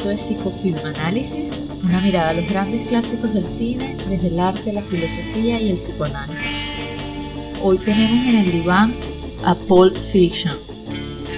[0.00, 1.50] Esto es Psicofilm Análisis,
[1.84, 5.76] una mirada a los grandes clásicos del cine desde el arte, la filosofía y el
[5.76, 6.40] psicoanálisis.
[7.62, 8.94] Hoy tenemos en el diván
[9.44, 10.56] a Pulp Fiction,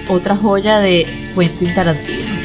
[0.07, 2.35] otra joya de Quentin Tarantino.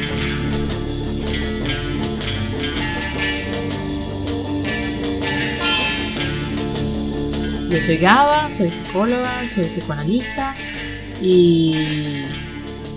[7.69, 10.53] Yo soy Gaba, soy psicóloga, soy psicoanalista
[11.21, 12.25] y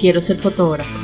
[0.00, 1.01] quiero ser fotógrafa.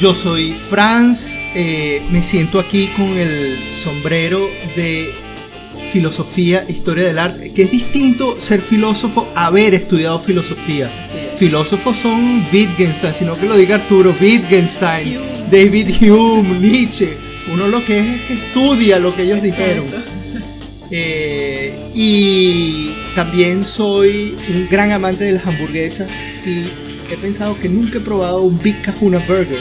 [0.00, 5.12] Yo soy Franz, eh, me siento aquí con el sombrero de
[5.92, 10.88] filosofía, historia del arte, que es distinto ser filósofo a haber estudiado filosofía.
[11.36, 15.18] Filósofos son Wittgenstein, sino que lo diga Arturo, Wittgenstein,
[15.50, 17.18] David Hume, Nietzsche.
[17.52, 19.84] Uno lo que es es que estudia lo que ellos dijeron.
[20.92, 26.10] Eh, y también soy un gran amante de las hamburguesas
[26.44, 26.64] y
[27.12, 29.60] he pensado que nunca he probado un Big Kahuna Burger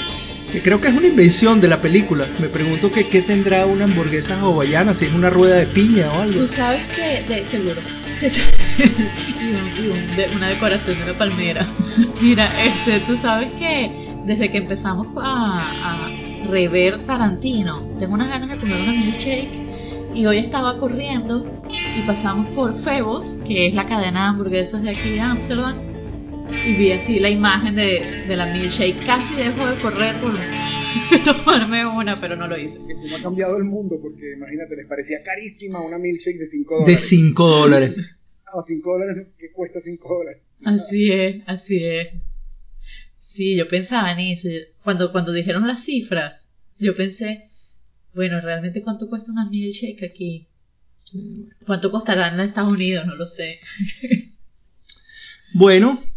[0.52, 2.26] que creo que es una invención de la película.
[2.40, 6.22] Me pregunto que qué tendrá una hamburguesa hawaiana, si es una rueda de piña o
[6.22, 6.40] algo.
[6.40, 7.82] Tú sabes que, de seguro,
[8.22, 11.66] y, una decoración de una palmera.
[12.22, 16.10] Mira, este, tú sabes que desde que empezamos a, a
[16.50, 19.70] rever Tarantino, tengo unas ganas de comer una milkshake.
[20.14, 24.90] Y hoy estaba corriendo y pasamos por Febos, que es la cadena de hamburguesas de
[24.90, 25.89] aquí de Amsterdam
[26.66, 29.06] y vi así la imagen de, de la milkshake.
[29.06, 30.34] Casi dejo de correr por
[31.24, 32.80] tomarme una, pero no lo hice.
[32.80, 37.02] Como ha cambiado el mundo, porque imagínate, les parecía carísima una milkshake de 5 dólares.
[37.02, 37.96] De 5 dólares.
[38.52, 40.42] Ah, 5 dólares, ¿qué cuesta 5 dólares?
[40.66, 42.08] Así es, así es.
[43.20, 44.48] Sí, yo pensaba en eso.
[44.84, 46.50] Cuando, cuando dijeron las cifras,
[46.80, 47.44] yo pensé,
[48.16, 50.48] bueno, realmente cuánto cuesta una milkshake aquí.
[51.68, 53.06] ¿Cuánto costará en Estados Unidos?
[53.06, 53.60] No lo sé.
[55.54, 56.09] Bueno, eh,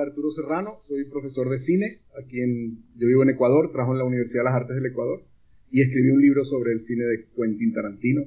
[0.00, 4.04] Arturo Serrano, soy profesor de cine, aquí en, yo vivo en Ecuador, trabajo en la
[4.04, 5.24] Universidad de las Artes del Ecuador
[5.70, 8.22] y escribí un libro sobre el cine de Quentin Tarantino,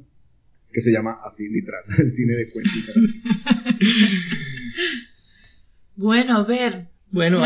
[0.72, 3.24] que se llama así literal, el cine de Quentin Tarantino.
[5.96, 7.42] bueno, a ver, bueno,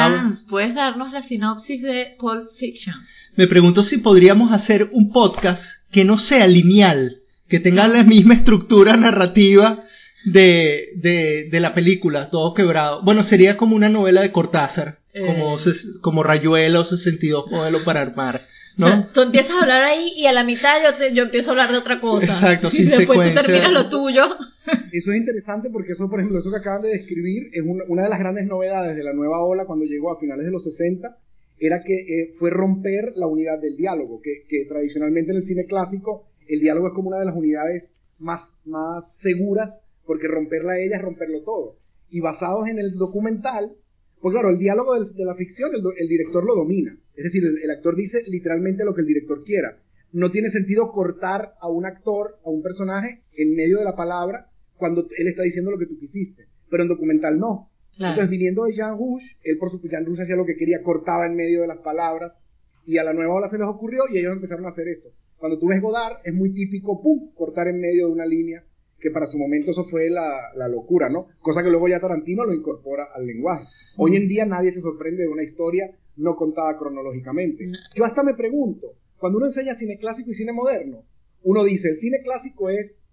[0.50, 2.96] ¿puedes darnos la sinopsis de Pulp Fiction?
[3.38, 8.34] Me pregunto si podríamos hacer un podcast que no sea lineal, que tenga la misma
[8.34, 9.83] estructura narrativa
[10.26, 13.02] de, de, de, la película, todo quebrado.
[13.04, 15.74] Bueno, sería como una novela de Cortázar, como, eh.
[16.02, 18.42] como Rayuela o 62 modelos para armar.
[18.78, 18.86] ¿no?
[18.86, 21.54] O sea, tú empiezas a hablar ahí y a la mitad yo, yo empiezo a
[21.54, 22.26] hablar de otra cosa.
[22.26, 24.24] Exacto, sin y después tú terminas lo tuyo.
[24.92, 28.04] Eso es interesante porque eso, por ejemplo, eso que acaban de describir es una, una
[28.04, 31.18] de las grandes novedades de la nueva ola cuando llegó a finales de los 60
[31.60, 35.66] era que eh, fue romper la unidad del diálogo, que, que, tradicionalmente en el cine
[35.66, 40.80] clásico el diálogo es como una de las unidades más, más seguras porque romperla a
[40.80, 41.78] ella es romperlo todo.
[42.10, 43.76] Y basados en el documental,
[44.22, 46.98] pues claro, el diálogo de la ficción el, director lo domina.
[47.16, 49.80] Es decir, el, actor dice literalmente lo que el director quiera.
[50.12, 54.50] No tiene sentido cortar a un actor, a un personaje, en medio de la palabra
[54.78, 56.48] cuando él está diciendo lo que tú quisiste.
[56.70, 57.70] Pero en documental no.
[57.98, 61.26] Entonces, viniendo de Jean Rouge, él por supuesto, Jean Rouge hacía lo que quería, cortaba
[61.26, 62.40] en medio de las palabras.
[62.86, 65.10] Y a la nueva ola se les ocurrió y ellos empezaron a hacer eso.
[65.38, 68.64] Cuando tú ves Godard, es muy típico, pum, cortar en medio de una línea
[69.04, 71.28] que para su momento eso fue la, locura, ¿no?
[71.42, 73.66] Cosa que luego ya Tarantino lo incorpora al lenguaje.
[73.98, 77.70] Hoy en día nadie se sorprende de una historia no contada cronológicamente.
[77.96, 81.04] Yo hasta me pregunto, cuando uno enseña cine clásico y cine moderno,
[81.44, 83.04] uno dice, el cine clásico es,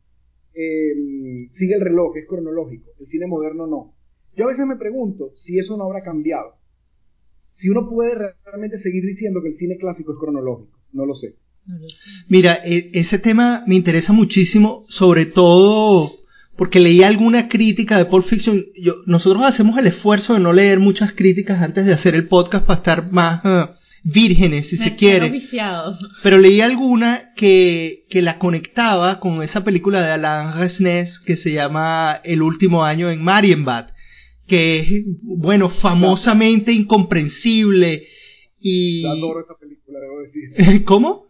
[0.54, 3.96] em, sigue el reloj, es cronológico, el cine moderno no.
[4.36, 6.54] Yo a veces me pregunto si eso no habrá cambiado.
[7.50, 8.14] Si uno puede
[8.44, 11.34] realmente seguir diciendo que el cine clásico es cronológico, no lo sé.
[12.28, 16.10] Mira, e, ese tema me interesa muchísimo, sobre todo
[16.60, 18.62] porque leí alguna crítica de Pulp Fiction.
[18.78, 22.66] Yo, nosotros hacemos el esfuerzo de no leer muchas críticas antes de hacer el podcast
[22.66, 23.70] para estar más uh,
[24.02, 25.32] vírgenes, si se quiere.
[26.22, 31.50] Pero leí alguna que, que la conectaba con esa película de Alain Resnais que se
[31.52, 33.86] llama El último año en Marienbad,
[34.46, 34.88] que es,
[35.22, 38.06] bueno, famosamente incomprensible.
[38.60, 39.06] Y...
[39.06, 40.84] adoro esa película, debo decir.
[40.84, 41.24] ¿Cómo?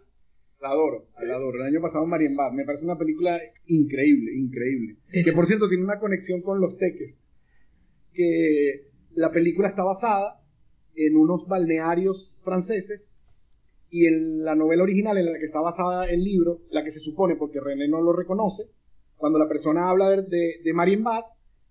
[0.60, 1.58] La adoro, la adoro.
[1.58, 2.52] El año pasado Marienbad.
[2.52, 4.96] Me parece una película increíble, increíble.
[5.10, 7.18] Que por cierto tiene una conexión con los teques.
[8.12, 10.40] Que la película está basada
[10.94, 13.16] en unos balnearios franceses
[13.90, 17.00] y en la novela original en la que está basada el libro, la que se
[17.00, 18.64] supone, porque René no lo reconoce,
[19.16, 21.24] cuando la persona habla de, de, Marienbad,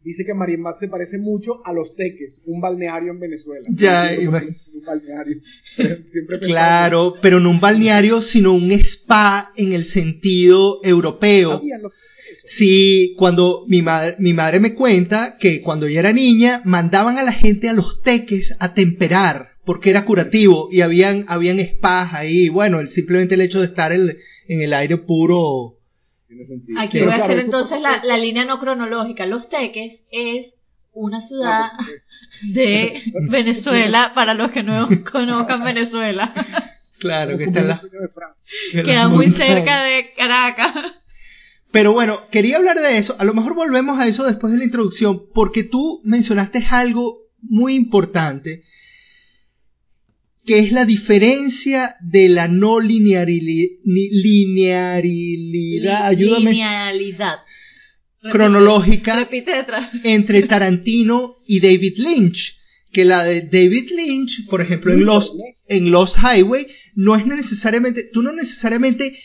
[0.03, 3.67] dice que Marienbad se parece mucho a Los Teques, un balneario en Venezuela.
[3.73, 5.41] Ya, No, un balneario.
[6.05, 11.61] Siempre Claro, pero no un balneario, sino un spa en el sentido europeo.
[11.81, 11.93] Los.
[12.45, 17.23] Sí, cuando mi madre, mi madre me cuenta que cuando ella era niña mandaban a
[17.23, 22.49] la gente a los teques a temperar porque era curativo y habían, habían spas ahí.
[22.49, 24.17] Bueno, el, simplemente el hecho de estar en,
[24.47, 25.78] en el aire puro.
[26.29, 26.79] Tiene sentido.
[26.79, 29.25] Aquí Pero voy a claro, hacer entonces la, la línea no cronológica.
[29.25, 30.55] Los Teques es
[30.93, 31.71] una ciudad
[32.53, 36.33] de Venezuela para los que no conozcan Venezuela.
[36.99, 37.85] Claro, que está en la- las
[38.85, 39.55] Queda muy montañas.
[39.55, 40.73] cerca de Caracas.
[41.71, 43.15] Pero bueno, quería hablar de eso.
[43.19, 47.75] A lo mejor volvemos a eso después de la introducción, porque tú mencionaste algo muy
[47.75, 48.63] importante,
[50.49, 57.35] que es la diferencia de la no linearili- ni- linearilidad, ayúdame, Linealidad.
[58.21, 59.89] Repite, cronológica Repite detrás.
[60.03, 62.55] entre Tarantino y David Lynch.
[62.91, 65.33] Que la de David Lynch, por ejemplo, en Los,
[65.67, 69.15] en Los Highway, no es necesariamente, tú no necesariamente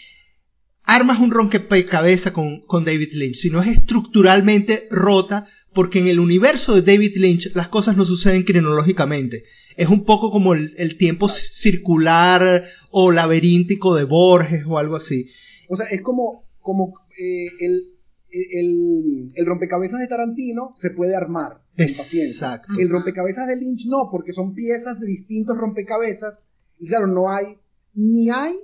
[0.82, 6.74] armas un rompecabezas con, con David Lynch, sino es estructuralmente rota, porque en el universo
[6.74, 9.44] de David Lynch las cosas no suceden cronológicamente.
[9.76, 15.28] Es un poco como el, el tiempo circular o laberíntico de Borges o algo así.
[15.68, 17.94] O sea, es como, como eh, el,
[18.30, 22.54] el, el rompecabezas de Tarantino se puede armar con paciencia.
[22.54, 22.72] Exacto.
[22.78, 26.46] El rompecabezas de Lynch no, porque son piezas de distintos rompecabezas
[26.78, 27.58] y claro, no hay,
[27.94, 28.54] ni hay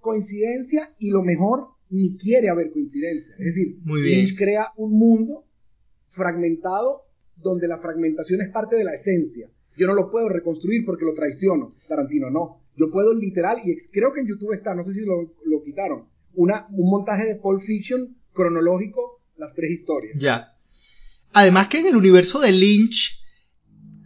[0.00, 3.34] coincidencia y lo mejor, ni quiere haber coincidencia.
[3.38, 4.20] Es decir, Muy bien.
[4.20, 5.44] Lynch crea un mundo
[6.08, 7.04] fragmentado
[7.36, 9.48] donde la fragmentación es parte de la esencia.
[9.76, 11.74] Yo no lo puedo reconstruir porque lo traiciono.
[11.86, 12.60] Tarantino no.
[12.76, 16.06] Yo puedo literal, y creo que en YouTube está, no sé si lo, lo quitaron,
[16.34, 20.16] una, un montaje de Pulp Fiction cronológico, las tres historias.
[20.18, 20.54] Ya.
[21.32, 23.18] Además que en el universo de Lynch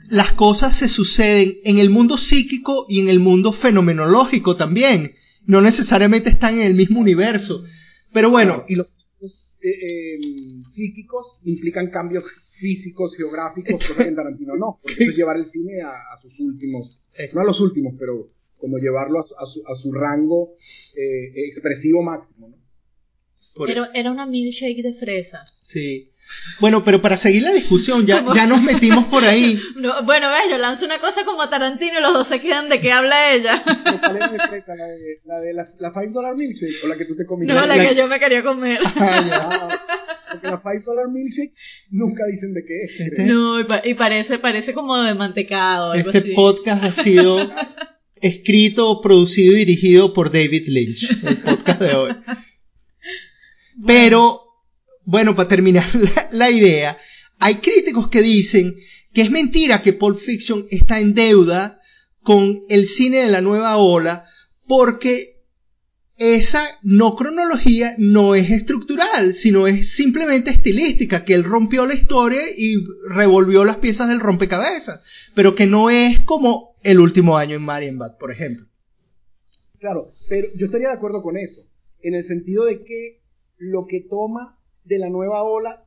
[0.09, 5.13] las cosas se suceden en el mundo psíquico y en el mundo fenomenológico también.
[5.47, 7.65] No necesariamente están en el mismo universo.
[8.13, 8.89] Pero bueno, y los
[9.63, 10.19] eh, eh,
[10.69, 12.25] psíquicos implican cambios
[12.59, 14.79] físicos, geográficos, cosa que en Tarantino no.
[14.83, 17.01] Porque eso es llevar el cine a, a sus últimos,
[17.33, 20.55] no a los últimos, pero como llevarlo a su, a su, a su rango
[20.97, 22.49] eh, expresivo máximo.
[22.49, 22.57] ¿no?
[23.55, 25.43] por- Era, era una milkshake de fresa.
[25.61, 26.09] sí.
[26.61, 28.35] Bueno, pero para seguir la discusión, ya, ¿Cómo?
[28.35, 29.59] ya nos metimos por ahí.
[29.77, 32.81] No, bueno, ves, yo lanzo una cosa como Tarantino y los dos se quedan de
[32.81, 33.63] qué habla ella.
[34.01, 34.77] ¿Cuál era de fresa?
[34.77, 37.53] ¿La de, la de las- la 5 dollar milkshake o la que tú te comiste?
[37.53, 38.79] No, la la- que yo me quería comer.
[38.97, 39.69] Ah, ya.
[40.33, 41.53] Porque la 5 dollar milkshake
[41.91, 43.01] nunca dicen de qué es.
[43.01, 46.33] Este- No, y, pa- y parece, parece como de mantecado, algo Este así.
[46.35, 47.39] podcast ha sido
[48.21, 52.13] escrito, producido y dirigido por David Lynch, el podcast de hoy.
[53.87, 54.43] Pero,
[55.05, 55.85] bueno, para terminar
[56.33, 56.99] la, idea,
[57.39, 58.77] hay críticos que dicen
[59.13, 61.81] que es mentira que Pulp Fiction está en deuda
[62.23, 64.27] con el cine de la nueva ola
[64.67, 65.33] porque
[66.17, 72.41] esa no cronología no es estructural, sino es simplemente estilística, que él rompió la historia
[72.57, 72.77] y
[73.09, 75.03] revolvió las piezas del rompecabezas,
[75.35, 78.67] pero que no es como el último año en Marienbad, por ejemplo.
[79.81, 81.63] Claro, pero yo estaría de acuerdo con eso,
[82.03, 83.21] en el sentido de que
[83.57, 85.85] lo que toma de la nueva ola,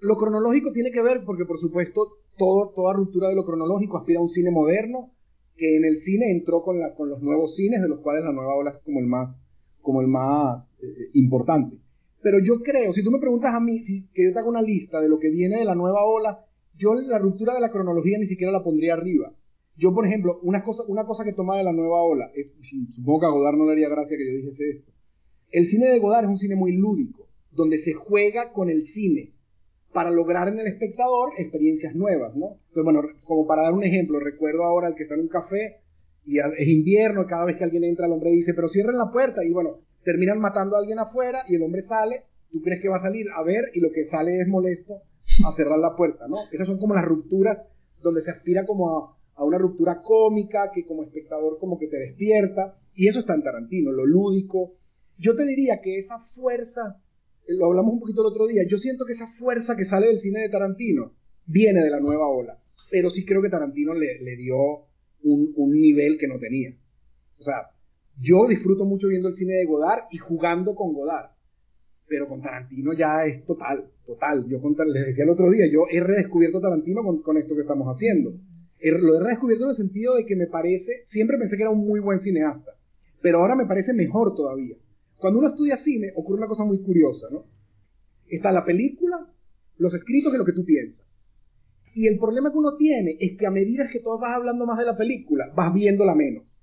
[0.00, 4.22] lo, cronológico tiene que ver, porque por supuesto toda ruptura de lo cronológico aspira a
[4.22, 5.12] un cine moderno,
[5.56, 8.70] que en el cine entró con, los nuevos cines, de los cuales la nueva ola
[8.70, 9.38] es como el más,
[9.82, 11.78] como el más eh, importante.
[12.22, 14.62] Pero yo creo, si tú me preguntas a mí, si, que yo te haga una
[14.62, 16.44] lista de lo que viene de la nueva ola,
[16.76, 19.34] yo la ruptura de la cronología ni siquiera la pondría arriba.
[19.76, 22.56] Yo, por ejemplo, una cosa, una cosa que toma de la nueva ola, es,
[22.94, 24.92] supongo que a Godard no le haría gracia que yo dijese esto.
[25.50, 27.19] El cine de Godard es un cine muy lúdico,
[27.50, 29.34] donde se juega con el cine
[29.92, 32.58] para lograr en el espectador experiencias nuevas, ¿no?
[32.68, 35.80] Entonces, bueno, como para dar un ejemplo, recuerdo ahora el que está en un café
[36.24, 39.44] y es invierno, cada vez que alguien entra el hombre dice, pero cierren la puerta
[39.44, 42.96] y bueno, terminan matando a alguien afuera y el hombre sale, tú crees que va
[42.96, 45.02] a salir a ver y lo que sale es molesto
[45.46, 46.36] a cerrar la puerta, ¿no?
[46.52, 47.66] Esas son como las rupturas
[48.00, 51.98] donde se aspira como a, a una ruptura cómica que como espectador como que te
[51.98, 54.74] despierta y eso está en Tarantino, lo lúdico.
[55.18, 57.00] Yo te diría que esa fuerza
[57.48, 60.18] lo hablamos un poquito el otro día, yo siento que esa fuerza que sale del
[60.18, 61.14] cine de Tarantino
[61.46, 64.56] viene de la nueva ola, pero sí creo que Tarantino le, le dio
[65.22, 66.76] un, un, nivel que no tenía.
[67.38, 67.70] O sea,
[68.18, 71.30] yo disfruto mucho viendo el cine de Godard y jugando con Godard,
[72.06, 74.46] pero con Tarantino ya es total, total.
[74.48, 77.62] Yo con, les decía el otro día, yo he redescubierto Tarantino con, con esto que
[77.62, 78.34] estamos haciendo.
[78.78, 81.72] He, lo he redescubierto en el sentido de que me parece, siempre pensé que era
[81.72, 82.72] un muy buen cineasta,
[83.20, 84.76] pero ahora me parece mejor todavía.
[85.20, 87.44] Cuando uno estudia cine, ocurre una cosa muy curiosa, ¿no?
[88.26, 89.30] Está la película,
[89.76, 91.22] los escritos y lo que tú piensas.
[91.94, 94.78] Y el problema que uno tiene es que a medida que tú vas hablando más
[94.78, 96.62] de la película, vas viéndola menos.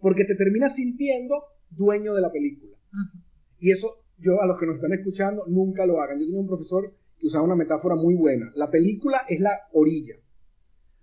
[0.00, 2.76] Porque te terminas sintiendo dueño de la película.
[3.58, 6.18] Y eso, yo a los que nos están escuchando, nunca lo hagan.
[6.18, 8.52] Yo tenía un profesor que usaba una metáfora muy buena.
[8.54, 10.16] La película es la orilla.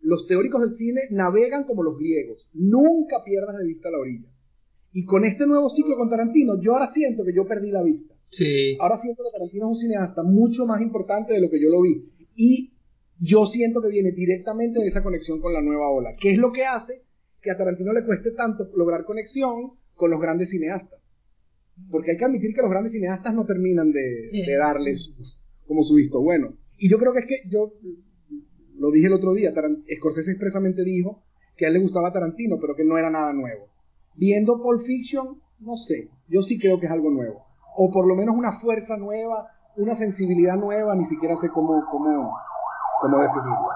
[0.02, 2.48] Los teóricos del cine navegan como los griegos.
[2.54, 4.31] Nunca pierdas de vista la orilla.
[4.94, 8.14] Y con este nuevo ciclo con Tarantino, yo ahora siento que yo perdí la vista.
[8.30, 8.78] Sí.
[8.80, 11.82] Ahora siento que Tarantino es un cineasta mucho más importante de lo que yo lo
[11.82, 12.10] vi.
[12.36, 12.74] Y
[13.20, 16.16] yo siento que viene directamente de esa conexión con la nueva ola.
[16.20, 17.04] ¿Qué es lo que hace
[17.42, 21.14] que a Tarantino le cueste tanto lograr conexión con los grandes cineastas?
[21.90, 25.14] Porque hay que admitir que los grandes cineastas no terminan de, de darles
[25.66, 26.58] como su visto bueno.
[26.78, 27.74] Y yo creo que es que yo
[28.78, 29.54] lo dije el otro día,
[29.98, 31.24] Scorsese expresamente dijo
[31.56, 33.71] que a él le gustaba Tarantino, pero que no era nada nuevo.
[34.16, 37.46] Viendo Pulp Fiction, no sé, yo sí creo que es algo nuevo.
[37.76, 42.34] O por lo menos una fuerza nueva, una sensibilidad nueva, ni siquiera sé cómo, cómo,
[43.02, 43.70] cómo definirlo.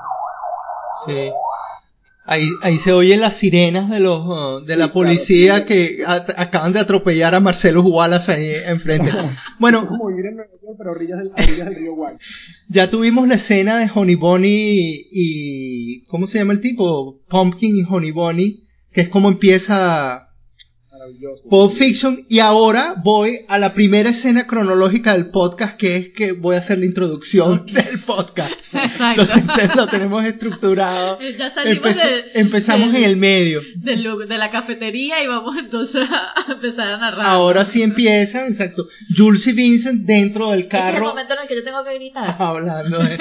[1.06, 1.32] Sí.
[2.28, 6.80] Ahí, ahí se oyen las sirenas de los uh, de la policía que acaban de
[6.80, 9.12] atropellar a Marcelo Wallace ahí enfrente.
[9.60, 12.18] Bueno, como vivir en Nueva York, pero a orillas del, orillas del río Guay.
[12.68, 17.22] Ya tuvimos la escena de Honey Bunny y ¿cómo se llama el tipo?
[17.30, 20.25] Pumpkin y Honey Bunny, que es como empieza
[21.50, 22.26] Pulp Fiction.
[22.30, 26.60] Y ahora voy a la primera escena cronológica del podcast, que es que voy a
[26.60, 28.54] hacer la introducción del podcast.
[28.74, 29.22] Exacto.
[29.24, 31.20] Entonces lo tenemos estructurado.
[31.38, 33.62] Ya salimos de, empezamos del- en el medio.
[33.76, 37.26] de la cafetería y vamos entonces a empezar a narrar.
[37.26, 38.88] Ahora sí empieza, exacto.
[39.16, 41.84] Jules y Vincent dentro del Este es el carro momento en el que yo tengo
[41.84, 42.36] que gritar.
[42.40, 43.18] hablando de...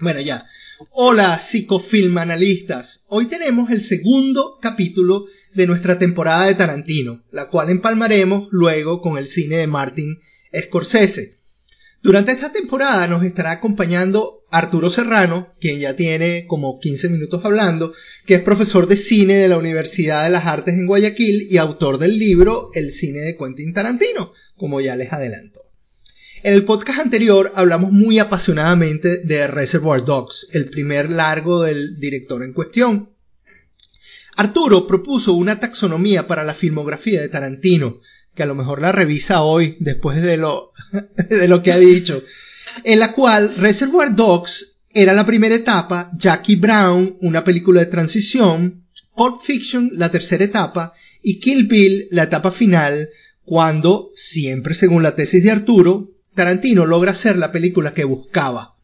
[0.00, 0.44] Bueno, ya.
[0.90, 3.04] Hola, psicofilm analistas.
[3.06, 9.16] Hoy tenemos el segundo capítulo de nuestra temporada de Tarantino, la cual empalmaremos luego con
[9.16, 10.18] el cine de Martin
[10.52, 11.36] Scorsese.
[12.02, 17.92] Durante esta temporada nos estará acompañando Arturo Serrano, quien ya tiene como 15 minutos hablando,
[18.26, 21.98] que es profesor de cine de la Universidad de las Artes en Guayaquil y autor
[21.98, 25.63] del libro El cine de Quentin Tarantino, como ya les adelanto.
[26.44, 32.42] En el podcast anterior hablamos muy apasionadamente de Reservoir Dogs, el primer largo del director
[32.42, 33.08] en cuestión.
[34.36, 38.02] Arturo propuso una taxonomía para la filmografía de Tarantino,
[38.34, 40.72] que a lo mejor la revisa hoy después de lo,
[41.30, 42.22] de lo que ha dicho,
[42.82, 48.84] en la cual Reservoir Dogs era la primera etapa, Jackie Brown, una película de transición,
[49.16, 53.08] Pulp Fiction, la tercera etapa, y Kill Bill, la etapa final,
[53.44, 58.76] cuando, siempre según la tesis de Arturo, Tarantino logra hacer la película que buscaba,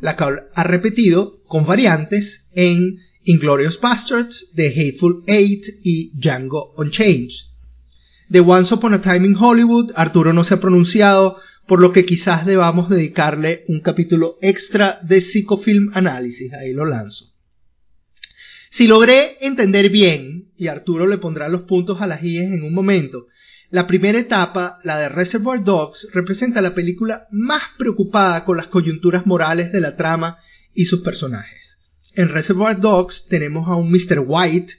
[0.00, 7.30] la cual ha repetido con variantes en Inglorious Bastards, The Hateful Eight y Django Unchained.
[8.28, 12.04] De Once Upon a Time in Hollywood, Arturo no se ha pronunciado, por lo que
[12.04, 17.34] quizás debamos dedicarle un capítulo extra de psicofilm análisis, ahí lo lanzo.
[18.70, 22.72] Si logré entender bien, y Arturo le pondrá los puntos a las IES en un
[22.72, 23.26] momento,
[23.70, 29.26] la primera etapa, la de Reservoir Dogs, representa la película más preocupada con las coyunturas
[29.26, 30.38] morales de la trama
[30.74, 31.78] y sus personajes.
[32.14, 34.24] En Reservoir Dogs tenemos a un Mr.
[34.26, 34.74] White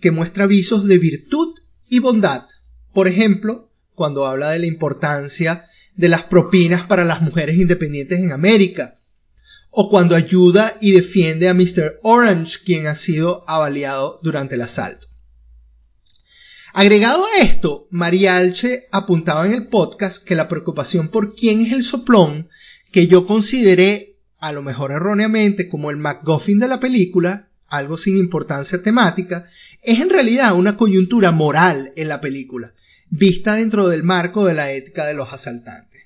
[0.00, 1.56] que muestra avisos de virtud
[1.88, 2.44] y bondad.
[2.92, 5.64] Por ejemplo, cuando habla de la importancia
[5.96, 8.94] de las propinas para las mujeres independientes en América,
[9.70, 11.98] o cuando ayuda y defiende a Mr.
[12.02, 15.05] Orange, quien ha sido avaliado durante el asalto.
[16.78, 21.72] Agregado a esto, María Alche apuntaba en el podcast que la preocupación por quién es
[21.72, 22.50] el soplón,
[22.92, 28.18] que yo consideré, a lo mejor erróneamente, como el MacGuffin de la película, algo sin
[28.18, 29.46] importancia temática,
[29.80, 32.74] es en realidad una coyuntura moral en la película,
[33.08, 36.02] vista dentro del marco de la ética de los asaltantes.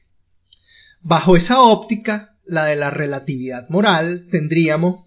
[1.00, 5.04] Bajo esa óptica, la de la relatividad moral, tendríamos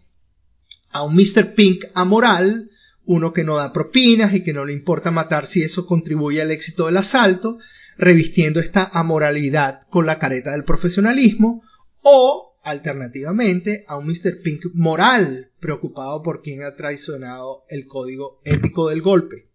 [0.89, 1.55] a un Mr.
[1.55, 2.69] Pink amoral,
[3.05, 6.51] uno que no da propinas y que no le importa matar si eso contribuye al
[6.51, 7.57] éxito del asalto,
[7.97, 11.61] revistiendo esta amoralidad con la careta del profesionalismo,
[12.01, 14.41] o, alternativamente, a un Mr.
[14.43, 19.49] Pink moral, preocupado por quien ha traicionado el código ético del golpe.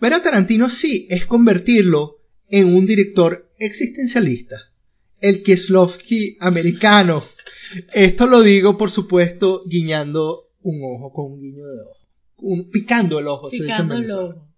[0.00, 4.56] Ver a Tarantino así es convertirlo en un director existencialista,
[5.20, 7.24] el Kieslowski americano.
[7.94, 12.05] Esto lo digo, por supuesto, guiñando un ojo con un guiño de ojo.
[12.38, 13.66] Un, picando el ojo, se dice
[13.96, 14.48] el ojo.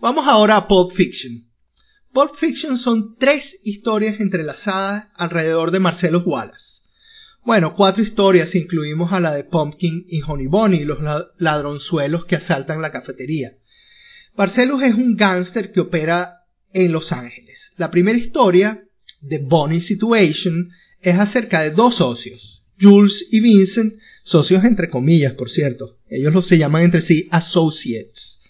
[0.00, 1.50] Vamos ahora a Pulp Fiction.
[2.12, 6.82] Pulp Fiction son tres historias entrelazadas alrededor de Marcelo Wallace.
[7.44, 12.24] Bueno, cuatro historias si incluimos a la de Pumpkin y Honey Bunny, los la- ladronzuelos
[12.24, 13.50] que asaltan la cafetería.
[14.36, 17.72] Marcellus es un gángster que opera en Los Ángeles.
[17.76, 18.84] La primera historia,
[19.28, 20.70] The Bonnie Situation,
[21.00, 25.98] es acerca de dos socios, Jules y Vincent, socios entre comillas, por cierto.
[26.08, 28.40] Ellos los se llaman entre sí associates,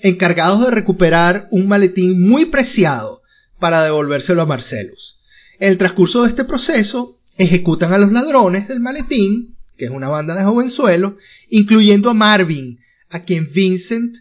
[0.00, 3.22] encargados de recuperar un maletín muy preciado
[3.58, 5.20] para devolvérselo a Marcellus.
[5.58, 10.08] En el transcurso de este proceso, ejecutan a los ladrones del maletín, que es una
[10.08, 11.14] banda de jovenzuelos,
[11.48, 12.78] incluyendo a Marvin,
[13.10, 14.16] a quien Vincent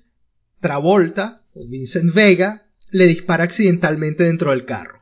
[0.60, 5.01] Travolta, o Vincent Vega, le dispara accidentalmente dentro del carro,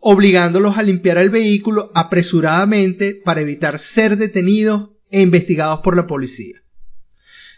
[0.00, 6.62] obligándolos a limpiar el vehículo apresuradamente para evitar ser detenidos e investigados por la policía.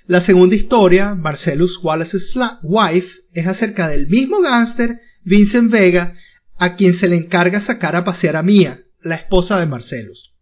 [0.07, 6.17] La segunda historia, Marcellus Wallace's Wife, es acerca del mismo gángster, Vincent Vega,
[6.57, 10.35] a quien se le encarga sacar a pasear a Mia, la esposa de Marcellus.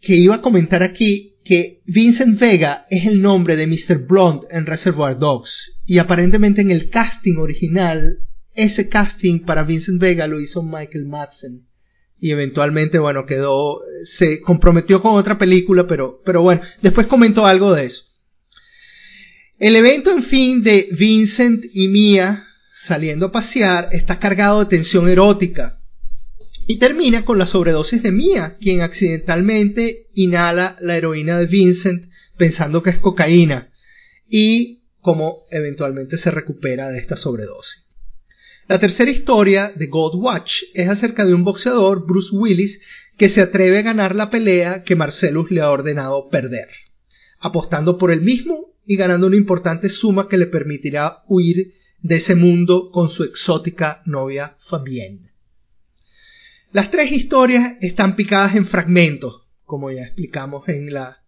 [0.00, 3.98] Que iba a comentar aquí que Vincent Vega es el nombre de Mr.
[3.98, 10.26] Blunt en Reservoir Dogs y aparentemente en el casting original ese casting para Vincent Vega
[10.26, 11.66] lo hizo Michael Madsen.
[12.20, 17.74] Y eventualmente bueno quedó se comprometió con otra película pero pero bueno después comentó algo
[17.74, 18.04] de eso.
[19.58, 25.08] El evento en fin de Vincent y Mia saliendo a pasear está cargado de tensión
[25.08, 25.78] erótica.
[26.66, 32.06] Y termina con la sobredosis de Mia, quien accidentalmente inhala la heroína de Vincent
[32.36, 33.70] pensando que es cocaína
[34.28, 37.84] y cómo eventualmente se recupera de esta sobredosis.
[38.72, 42.80] La tercera historia de God Watch es acerca de un boxeador, Bruce Willis,
[43.18, 46.70] que se atreve a ganar la pelea que Marcellus le ha ordenado perder,
[47.38, 52.34] apostando por él mismo y ganando una importante suma que le permitirá huir de ese
[52.34, 55.34] mundo con su exótica novia Fabienne.
[56.72, 61.22] Las tres historias están picadas en fragmentos, como ya explicamos en la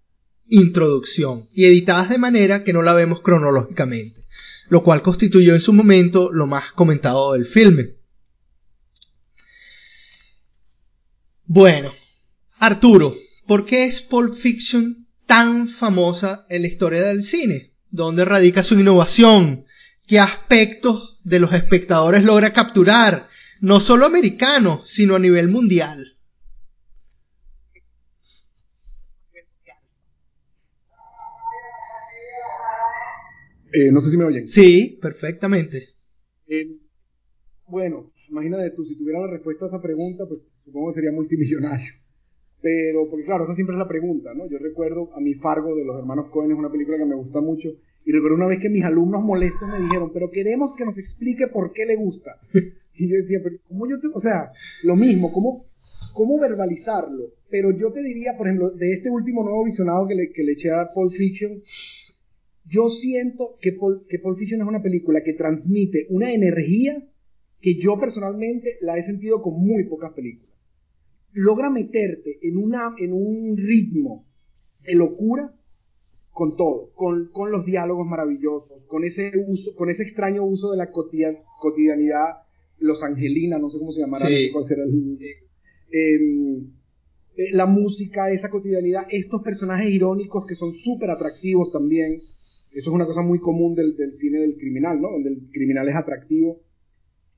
[0.49, 4.24] introducción, y editadas de manera que no la vemos cronológicamente,
[4.69, 7.97] lo cual constituyó en su momento lo más comentado del filme.
[11.45, 11.93] Bueno,
[12.59, 13.15] Arturo,
[13.47, 17.75] ¿por qué es Pulp Fiction tan famosa en la historia del cine?
[17.91, 19.67] ¿Dónde radica su innovación?
[20.07, 23.29] ¿Qué aspectos de los espectadores logra capturar?
[23.65, 26.19] no solo americano, sino a nivel mundial.
[33.75, 34.47] Eh, no sé si me oyen.
[34.47, 35.83] Sí, perfectamente.
[36.47, 36.79] Eh,
[37.67, 41.93] bueno, imagínate tú, si tuviera la respuesta a esa pregunta, pues supongo que sería multimillonario.
[42.63, 44.49] Pero, porque claro, esa siempre es la pregunta, ¿no?
[44.49, 47.41] Yo recuerdo a mi Fargo de los hermanos Cohen, es una película que me gusta
[47.41, 47.69] mucho.
[48.05, 51.49] Y recuerdo una vez que mis alumnos molestos me dijeron, pero queremos que nos explique
[51.49, 52.39] por qué le gusta.
[52.97, 54.07] Y yo decía, pero ¿cómo yo te.?
[54.15, 54.53] O sea,
[54.85, 55.67] lo mismo, ¿cómo,
[56.15, 57.35] cómo verbalizarlo?
[57.51, 60.53] Pero yo te diría, por ejemplo, de este último nuevo visionado que le, que le
[60.53, 61.61] eché a Pulp Fiction,
[62.65, 67.07] yo siento que Pulp, que Pulp Fiction es una película que transmite una energía
[67.61, 70.55] que yo personalmente la he sentido con muy pocas películas.
[71.33, 74.27] Logra meterte en, una, en un ritmo
[74.83, 75.55] de locura
[76.31, 80.79] con todo, con, con, los diálogos maravillosos, con ese uso, con ese extraño uso de
[80.79, 82.45] la cotidianidad
[82.79, 84.27] los Angelina, no sé cómo se llamará,
[85.91, 86.73] em,
[87.37, 92.19] eh, la música, esa cotidianidad, estos personajes irónicos que son súper atractivos también.
[92.75, 95.11] Eso es una cosa muy común del, cine del criminal, ¿no?
[95.11, 96.61] Donde el criminal es atractivo.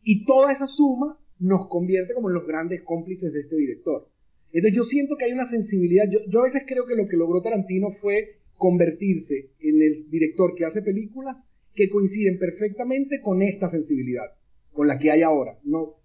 [0.03, 4.09] Y toda esa suma nos convierte como en los grandes cómplices de este director.
[4.53, 6.05] Entonces yo siento que hay una sensibilidad.
[6.11, 10.55] Yo, yo a veces creo que lo que logró Tarantino fue convertirse en el director
[10.55, 11.44] que hace películas
[11.75, 14.33] que coinciden perfectamente con esta sensibilidad
[14.77, 15.59] con la que hay ahora.
[15.64, 15.96] No,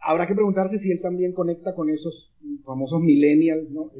[0.00, 2.32] habrá que preguntarse si él también conecta con esos
[2.64, 3.92] famosos millennials, ¿no?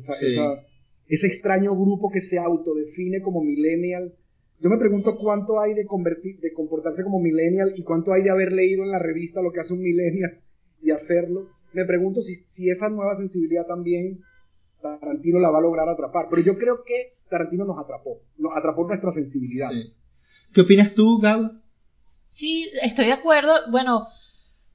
[1.09, 4.14] ese extraño grupo que se autodefine como millennial.
[4.61, 8.31] Yo me pregunto cuánto hay de, convertir, de comportarse como millennial y cuánto hay de
[8.31, 10.40] haber leído en la revista lo que hace un millennial
[10.83, 11.49] y hacerlo.
[11.73, 14.21] Me pregunto si, si esa nueva sensibilidad también
[14.81, 16.27] Tarantino la va a lograr atrapar.
[16.31, 19.71] Pero yo creo que Tarantino nos atrapó, nos atrapó nuestra sensibilidad.
[20.53, 21.40] ¿Qué opinas tú, Gab?
[22.29, 23.53] Sí, estoy de acuerdo.
[23.71, 24.07] Bueno,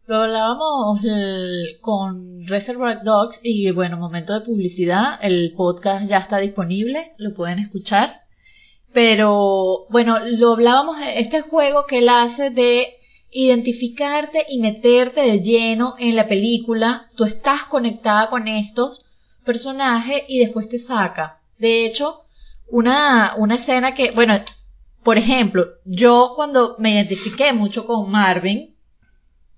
[0.05, 1.01] lo hablábamos
[1.81, 7.59] con Reservoir Dogs y bueno, momento de publicidad, el podcast ya está disponible, lo pueden
[7.59, 8.22] escuchar.
[8.93, 12.93] Pero bueno, lo hablábamos, este juego que él hace de
[13.31, 19.03] identificarte y meterte de lleno en la película, tú estás conectada con estos
[19.43, 21.41] personajes y después te saca.
[21.57, 22.21] De hecho,
[22.67, 24.39] una, una escena que, bueno,
[25.03, 28.75] por ejemplo, yo cuando me identifiqué mucho con Marvin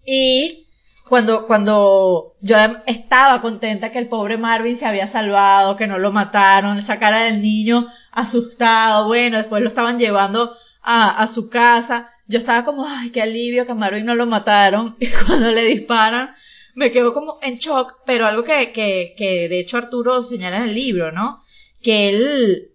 [0.06, 0.65] y
[1.08, 6.12] cuando, cuando yo estaba contenta que el pobre Marvin se había salvado, que no lo
[6.12, 12.10] mataron, esa cara del niño asustado, bueno, después lo estaban llevando a, a su casa,
[12.28, 15.64] yo estaba como, ay, qué alivio que a Marvin no lo mataron, y cuando le
[15.64, 16.36] disparan,
[16.74, 20.64] me quedo como en shock, pero algo que, que, que de hecho Arturo señala en
[20.64, 21.42] el libro, ¿no?
[21.82, 22.72] Que él,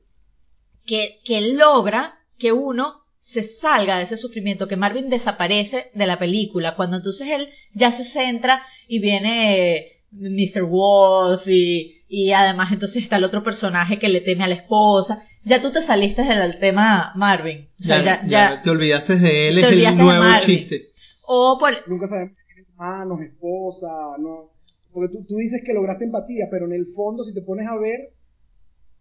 [0.87, 3.00] que, que él logra que uno
[3.33, 7.93] se salga de ese sufrimiento, que Marvin desaparece de la película, cuando entonces él ya
[7.93, 10.63] se centra y viene Mr.
[10.65, 15.23] Wolf y, y además entonces está el otro personaje que le teme a la esposa,
[15.45, 17.69] ya tú te saliste del tema Marvin.
[17.81, 20.59] O sea, ya, ya, ya ya- te olvidaste de él, es el nuevo Marvin.
[20.59, 20.91] chiste.
[21.27, 23.87] o por, Nunca sabemos tiene hermanos, esposa,
[24.19, 24.51] no.
[24.93, 27.79] Porque tú, tú dices que lograste empatía, pero en el fondo, si te pones a
[27.79, 28.13] ver,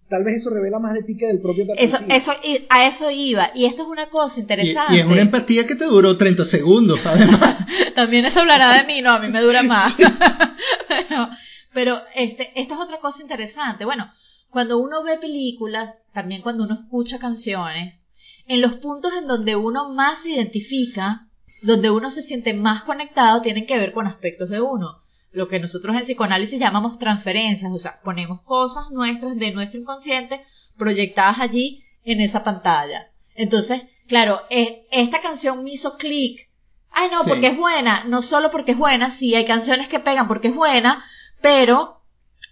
[0.09, 2.15] tal vez eso revela más de ti que del propio eso, Tarantino.
[2.15, 3.51] eso, y a eso iba.
[3.55, 4.95] Y esto es una cosa Y, interesante.
[4.95, 7.57] y es una empatía que te duró 30 segundos, además.
[7.95, 9.95] También eso hablará de mí, no, a mí me dura más.
[10.87, 11.29] pero
[11.73, 13.85] pero este, esto es otra cosa interesante.
[13.85, 14.11] Bueno,
[14.49, 18.05] cuando uno ve películas, también cuando uno escucha canciones,
[18.47, 21.27] en los puntos en donde uno más se identifica,
[21.61, 25.03] donde uno se siente más conectado, tienen que ver con aspectos de uno.
[25.31, 30.43] Lo que nosotros en psicoanálisis llamamos transferencias, o sea, ponemos cosas nuestras de nuestro inconsciente
[30.77, 33.11] proyectadas allí en esa pantalla.
[33.35, 36.49] Entonces, claro, eh, esta canción me hizo clic.
[36.91, 37.29] Ay, no, Sí.
[37.29, 38.03] porque es buena.
[38.05, 41.03] No solo porque es buena, sí, hay canciones que pegan porque es buena,
[41.41, 42.01] pero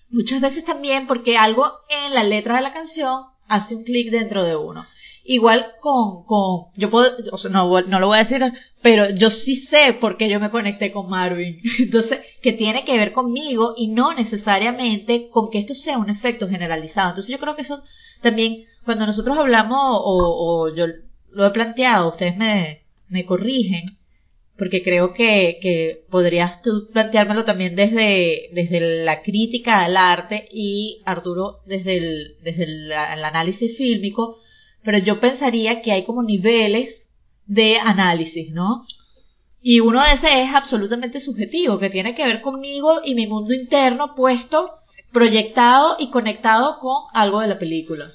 [0.10, 4.44] muchas veces también porque algo en la letra de la canción hace un clic dentro
[4.44, 4.86] de uno.
[5.30, 8.42] Igual con, con, yo puedo, o sea, no, no lo voy a decir,
[8.82, 11.60] pero yo sí sé por qué yo me conecté con Marvin.
[11.80, 16.48] Entonces, que tiene que ver conmigo y no necesariamente con que esto sea un efecto
[16.48, 17.10] generalizado.
[17.10, 17.84] Entonces, yo creo que eso
[18.22, 20.86] también, cuando nosotros hablamos, o, o yo
[21.32, 23.98] lo he planteado, ustedes me, me corrigen,
[24.58, 31.02] porque creo que, que podrías tú planteármelo también desde, desde la crítica al arte y
[31.06, 34.38] Arturo desde el, desde el, el análisis fílmico,
[34.88, 37.10] pero yo pensaría que hay como niveles
[37.46, 38.86] de análisis, ¿no?
[39.62, 43.54] Y uno de ese es absolutamente subjetivo, que tiene que ver conmigo y mi mundo
[43.54, 44.76] interno puesto,
[45.12, 48.06] proyectado y conectado con algo de la película.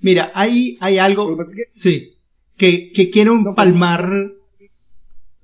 [0.00, 1.38] Mira, hay, hay algo,
[1.70, 2.16] sí,
[2.56, 4.08] que, que quiero empalmar,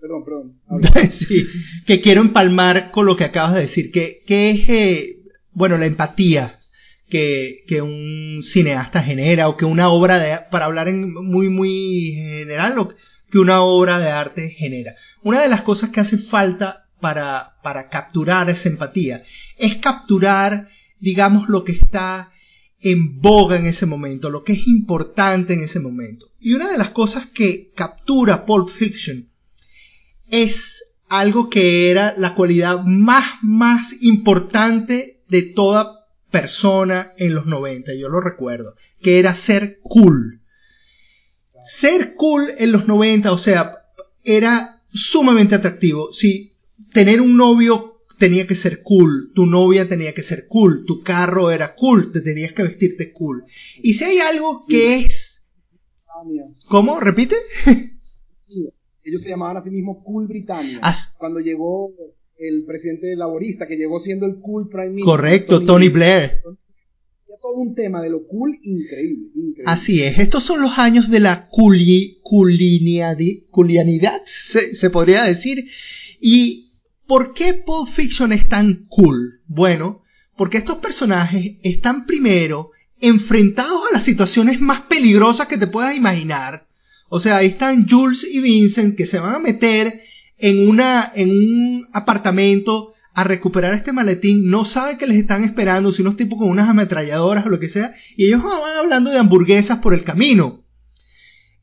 [0.00, 1.12] Perdón, perdón.
[1.12, 1.46] sí,
[1.86, 5.86] que quiero empalmar con lo que acabas de decir, que, que es, eh, bueno, la
[5.86, 6.58] empatía
[7.12, 12.12] que, que un cineasta genera o que una obra de, para hablar en muy, muy
[12.14, 12.88] general, lo
[13.30, 14.94] que una obra de arte genera.
[15.22, 19.22] Una de las cosas que hace falta para, para capturar esa empatía
[19.58, 20.70] es capturar,
[21.00, 22.32] digamos, lo que está
[22.80, 26.32] en boga en ese momento, lo que es importante en ese momento.
[26.40, 29.28] Y una de las cosas que captura Pulp Fiction
[30.30, 36.01] es algo que era la cualidad más, más importante de toda
[36.32, 40.40] persona en los 90, yo lo recuerdo, que era ser cool.
[41.64, 43.84] Ser cool en los 90, o sea,
[44.24, 46.12] era sumamente atractivo.
[46.12, 46.52] Si
[46.92, 51.50] tener un novio tenía que ser cool, tu novia tenía que ser cool, tu carro
[51.52, 53.44] era cool, te tenías que vestirte cool.
[53.82, 55.44] Y si hay algo que es...
[56.68, 57.00] ¿Cómo?
[57.00, 57.36] ¿Repite?
[59.04, 60.78] Ellos se llamaban a sí mismos Cool Britannia.
[60.82, 61.90] As- Cuando llegó
[62.48, 65.04] el presidente laborista, que llegó siendo el Cool Prime Minister.
[65.04, 66.40] Correcto, Tony Blair.
[67.40, 69.30] Todo un tema de lo cool increíble.
[69.34, 69.64] increíble.
[69.66, 73.16] Así es, estos son los años de la culi, culianidad,
[74.24, 75.64] se, se podría decir.
[76.20, 76.68] ¿Y
[77.06, 79.42] por qué Pulp Fiction es tan cool?
[79.48, 80.02] Bueno,
[80.36, 86.68] porque estos personajes están primero enfrentados a las situaciones más peligrosas que te puedas imaginar.
[87.08, 90.00] O sea, ahí están Jules y Vincent que se van a meter
[90.42, 95.92] en una, en un apartamento a recuperar este maletín, no saben que les están esperando,
[95.92, 99.18] si unos tipos con unas ametralladoras o lo que sea, y ellos van hablando de
[99.18, 100.64] hamburguesas por el camino.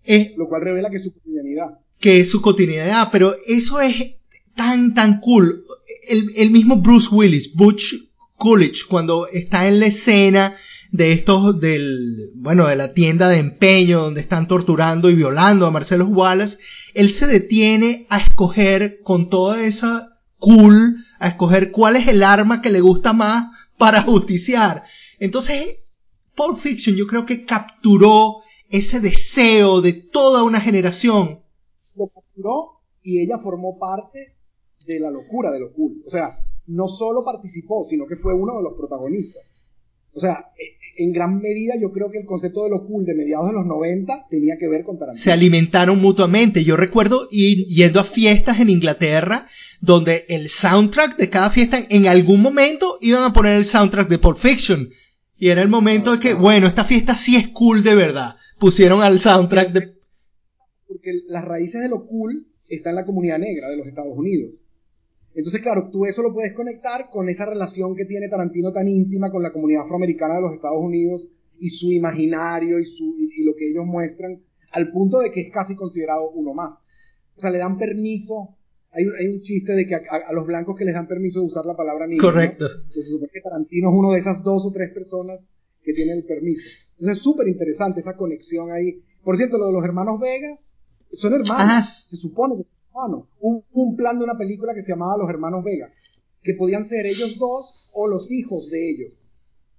[0.04, 1.80] Es Lo cual revela que es su cotidianidad.
[2.00, 4.15] que es su cotidianidad, pero eso es
[4.56, 5.65] tan, tan cool.
[6.08, 7.96] El, el mismo Bruce Willis, Butch
[8.38, 10.56] Coolidge, cuando está en la escena
[10.92, 15.72] de estos del, bueno, de la tienda de empeño donde están torturando y violando a
[15.72, 16.58] Marcelo Wallace,
[17.00, 22.62] él se detiene a escoger con toda esa cool, a escoger cuál es el arma
[22.62, 24.84] que le gusta más para justiciar.
[25.18, 25.78] Entonces,
[26.36, 31.42] Pulp Fiction yo creo que capturó ese deseo de toda una generación
[31.96, 34.36] Lo capturó y ella formó parte
[34.86, 36.04] de la locura de lo cool.
[36.06, 36.36] O sea,
[36.68, 39.44] no solo participó, sino que fue uno de los protagonistas.
[40.14, 43.16] O sea, e- en gran medida yo creo que el concepto de lo cool de
[43.16, 45.24] mediados de los 90 tenía que ver con Tarantino.
[45.24, 46.64] se alimentaron mutuamente.
[46.64, 49.48] Yo recuerdo ir yendo a fiestas en Inglaterra
[49.82, 54.20] donde el soundtrack de cada fiesta en algún momento iban a poner el soundtrack de
[54.20, 54.90] Pulp Fiction.
[55.38, 58.36] Y era el momento de que, bueno, esta fiesta sí es cool de verdad.
[58.60, 59.94] Pusieron al soundtrack de...
[60.86, 64.52] porque las raíces de lo cool están en la comunidad negra de los Estados Unidos.
[65.36, 69.32] Entonces, claro, tú eso lo puedes conectar con esa relación que tiene Tarantino tan íntima
[69.32, 71.28] con la comunidad afroamericana de los Estados Unidos
[71.60, 75.52] y su imaginario y, su, y, lo que ellos muestran, al punto de que es
[75.52, 76.84] casi considerado uno más.
[77.36, 78.58] O sea, le dan permiso.
[78.92, 81.46] Hay un, hay un chiste de que a, los blancos que les dan permiso de
[81.46, 82.28] usar la palabra negro.
[82.28, 82.65] Correcto.
[82.65, 85.48] Entonces se supone que Tarantino es uno de esas dos o tres personas
[85.84, 86.68] que tienen el permiso.
[86.92, 89.04] Entonces es súper interesante esa conexión ahí.
[89.24, 90.58] Por cierto, lo de los hermanos Vega,
[91.12, 91.56] son hermanos.
[91.58, 91.84] Ah.
[91.84, 93.28] Se supone que son hermanos.
[93.40, 95.92] Hubo un plan de una película que se llamaba Los Hermanos Vega,
[96.42, 99.14] que podían ser ellos dos o los hijos de ellos.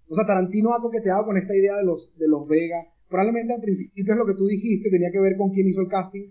[0.08, 2.86] O sea, Tarantino ha coqueteado con esta idea de los, de los Vega.
[3.08, 5.88] Probablemente al principio es lo que tú dijiste, tenía que ver con quién hizo el
[5.88, 6.30] casting.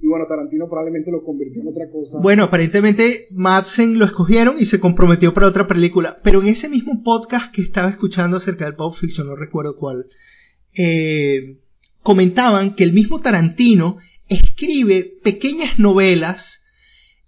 [0.00, 2.18] Y bueno, Tarantino probablemente lo convirtió en otra cosa.
[2.20, 6.20] Bueno, aparentemente Madsen lo escogieron y se comprometió para otra película.
[6.22, 10.06] Pero en ese mismo podcast que estaba escuchando acerca del Pulp Fiction, no recuerdo cuál,
[10.76, 11.56] eh,
[12.02, 13.96] comentaban que el mismo Tarantino
[14.34, 16.62] escribe pequeñas novelas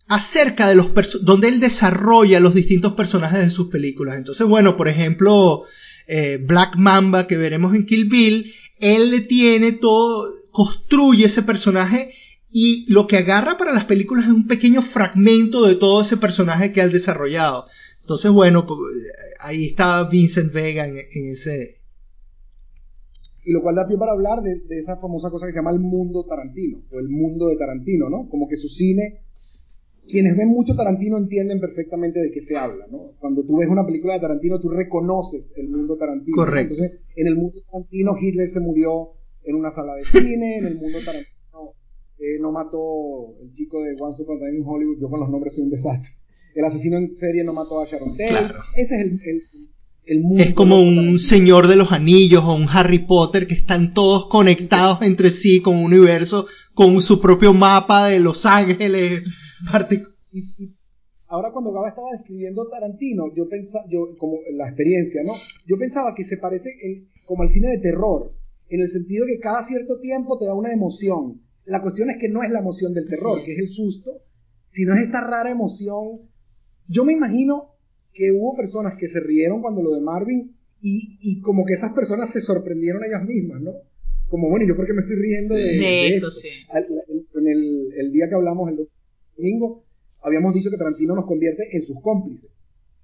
[0.09, 0.91] acerca de los
[1.23, 4.17] donde él desarrolla los distintos personajes de sus películas.
[4.17, 5.65] Entonces, bueno, por ejemplo,
[6.07, 12.15] eh, Black Mamba que veremos en Kill Bill, él le tiene todo, construye ese personaje
[12.51, 16.73] y lo que agarra para las películas es un pequeño fragmento de todo ese personaje
[16.73, 17.67] que ha desarrollado.
[18.01, 18.79] Entonces, bueno, pues,
[19.41, 21.76] ahí está Vincent Vega en, ese...
[23.47, 25.79] Y lo cual da pie para hablar de, esa famosa cosa que se llama el
[25.79, 28.29] mundo Tarantino, o el mundo de Tarantino, ¿no?
[28.29, 29.23] Como que su cine
[30.09, 33.13] quienes ven mucho Tarantino entienden perfectamente de qué se habla, ¿no?
[33.19, 36.37] Cuando tú ves una película de Tarantino, tú reconoces el mundo Tarantino.
[36.37, 36.75] Correcto.
[36.75, 40.77] Entonces, en el mundo Tarantino, Hitler se murió en una sala de cine, en el
[40.77, 41.37] mundo Tarantino
[42.19, 45.55] eh, no mató el chico de One Super Time in Hollywood, yo con los nombres
[45.55, 46.13] soy un desastre.
[46.55, 48.29] El asesino en serie no mató a Sharon Tate.
[48.29, 48.55] Claro.
[48.75, 49.43] Ese es el, el,
[50.23, 50.43] mundo.
[50.43, 55.03] Es como un Señor de los Anillos o un Harry Potter que están todos conectados
[55.03, 59.23] entre sí con un universo, con su propio mapa de Los Ángeles.
[61.29, 65.33] ahora cuando Gaba estaba describiendo Tarantino, yo pensaba, yo, como la experiencia, ¿no?
[65.67, 66.71] Yo pensaba que se parece
[67.27, 68.33] como al cine de terror,
[68.69, 72.29] en el sentido que cada cierto tiempo te da una emoción la cuestión es que
[72.29, 74.23] no es la emoción del terror, que es el susto,
[74.71, 76.31] sino es esta rara emoción.
[76.87, 77.76] Yo me imagino
[78.17, 82.31] que hubo personas que se rieron cuando lo de Marvin y, como que esas personas
[82.31, 83.73] se sorprendieron a ellas mismas, ¿no?
[84.29, 86.31] Como, bueno, ¿yo por qué me estoy riendo de, esto?
[86.31, 86.49] Sí.
[86.73, 88.89] en el, el, día que hablamos el
[89.37, 89.85] domingo,
[90.23, 92.51] habíamos dicho que Tarantino nos convierte en sus cómplices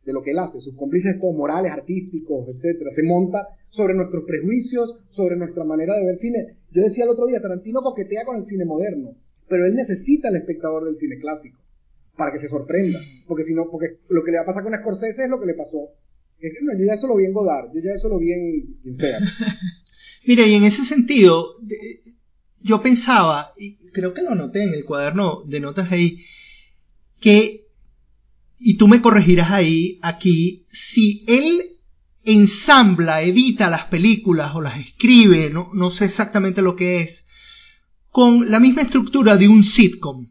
[0.05, 2.91] de lo que él hace, sus cómplices todos morales, artísticos, etcétera.
[2.91, 6.57] Se monta sobre nuestros prejuicios, sobre nuestra manera de ver cine.
[6.73, 9.17] Yo decía el otro día, Tarantino coquetea con el cine moderno,
[9.49, 11.62] pero él necesita al espectador del cine clásico
[12.17, 14.75] para que se sorprenda, porque si no, porque lo que le va a pasar con
[14.75, 15.89] Scorsese es lo que le pasó.
[16.63, 18.95] No, yo ya eso lo vi en Godard, yo ya eso lo vi en quien
[18.95, 19.21] sea.
[20.27, 21.57] Mira, y en ese sentido,
[22.61, 26.19] yo pensaba, y creo que lo noté en el cuaderno de notas ahí,
[27.21, 27.63] que
[28.65, 31.79] y tú me corregirás ahí, aquí, si él
[32.25, 37.27] ensambla, edita las películas o las escribe, no, no sé exactamente lo que es,
[38.11, 40.29] con la misma estructura de un sitcom,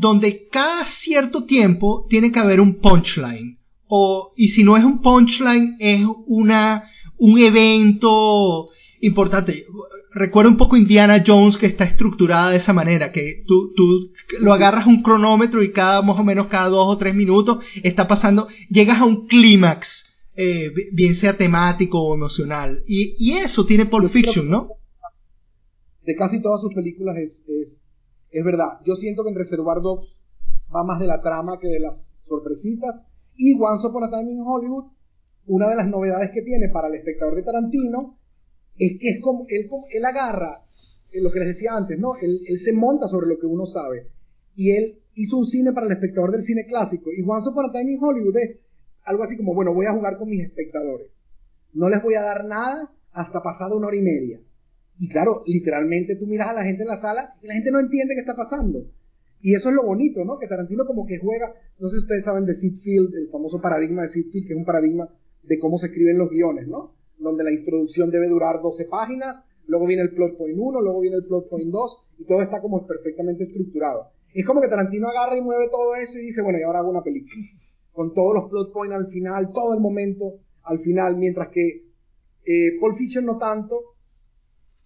[0.00, 3.58] donde cada cierto tiempo tiene que haber un punchline.
[3.86, 6.84] O, y si no es un punchline, es una,
[7.18, 8.68] un evento
[9.00, 9.66] importante
[10.12, 14.52] recuerda un poco Indiana Jones que está estructurada de esa manera, que tú, tú lo
[14.52, 18.48] agarras un cronómetro y cada más o menos cada dos o tres minutos está pasando,
[18.68, 22.82] llegas a un clímax, eh, bien sea temático o emocional.
[22.86, 24.68] Y, y eso tiene Pulp Fiction, ¿no?
[26.02, 27.89] De casi todas sus películas es, es,
[28.30, 28.80] es verdad.
[28.84, 30.16] Yo siento que en Reservoir Dogs
[30.74, 33.02] va más de la trama que de las sorpresitas.
[33.36, 34.92] Y Once Upon a Time in Hollywood,
[35.46, 38.18] una de las novedades que tiene para el espectador de Tarantino
[38.76, 40.64] es que es como, él, él agarra
[41.12, 42.16] eh, lo que les decía antes, ¿no?
[42.20, 44.08] Él, se monta sobre lo que uno sabe.
[44.54, 47.10] Y él hizo un cine para el espectador del cine clásico.
[47.12, 48.60] Y Once Upon a Time in Hollywood es
[49.02, 51.16] algo así como, bueno, voy a jugar con mis espectadores.
[51.72, 54.40] No les voy a dar nada hasta pasada una hora y media.
[55.00, 57.80] Y claro, literalmente tú miras a la gente en la sala y la gente no
[57.80, 58.84] entiende qué está pasando.
[59.40, 60.38] Y eso es lo bonito, ¿no?
[60.38, 63.60] Que Tarantino como que juega, no sé si ustedes saben de Sid Field, el famoso
[63.60, 65.08] paradigma de Sid Field, que es un paradigma
[65.42, 67.00] de cómo se escriben los guiones, ¿no?
[67.20, 71.16] donde la introducción debe durar 12 páginas, luego viene el plot point 1, luego viene
[71.16, 74.08] el plot point 2, y todo está como perfectamente estructurado.
[74.34, 76.90] Es como que Tarantino agarra y mueve todo eso y dice, bueno, y ahora hago
[76.90, 77.34] una película.
[77.92, 81.84] Con todos los plot points al final, todo el momento al final, mientras que
[82.44, 83.89] eh, Paul Fiction no tanto,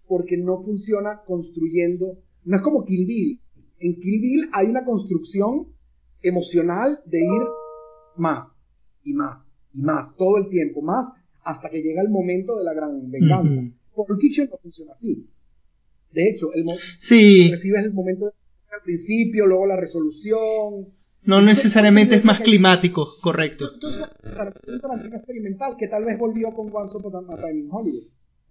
[0.06, 3.40] porque no funciona construyendo, no es como Kill Bill.
[3.78, 5.68] En Kill Bill hay una construcción
[6.22, 7.42] emocional de ir
[8.16, 8.66] más
[9.02, 11.12] y más y más, todo el tiempo, más
[11.42, 13.60] hasta que llega el momento de la gran venganza.
[13.94, 15.28] Pulp Fiction no funciona así.
[16.12, 16.64] De hecho, el
[16.98, 17.50] sí.
[17.50, 18.26] recibes el momento
[18.72, 20.88] al principio, luego la resolución.
[21.22, 23.66] No necesariamente es más climático, correcto.
[24.66, 28.04] Un Tarantino experimental que tal vez volvió con Once Upon a Time in Hollywood.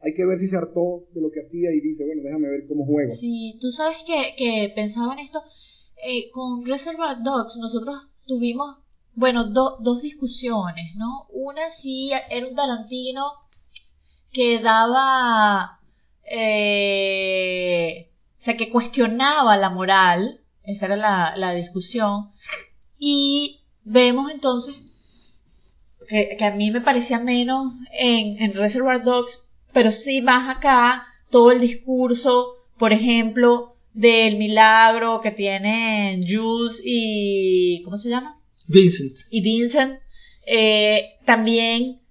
[0.03, 2.67] Hay que ver si se hartó de lo que hacía y dice, bueno, déjame ver
[2.67, 3.13] cómo juego.
[3.15, 5.41] Sí, tú sabes que, que pensaba en esto.
[6.05, 7.95] eh, con Reservoir Dogs nosotros
[8.27, 8.77] tuvimos,
[9.15, 11.27] bueno, do- dos discusiones, ¿no?
[11.31, 13.25] Una sí era un Tarantino
[14.33, 15.79] que daba,
[16.25, 22.31] eh, o sea, que cuestionaba la moral, esa era la, la discusión,
[22.97, 24.75] y vemos entonces
[26.09, 29.39] que, que a mí me parecía menos en, en Reservoir Dogs,
[29.73, 37.81] pero sí más acá todo el discurso, por ejemplo, del milagro que tienen Jules y
[37.83, 38.39] ¿cómo se llama?
[38.67, 39.13] Vincent.
[39.29, 39.99] y Vincent.
[40.45, 42.01] Eh, también,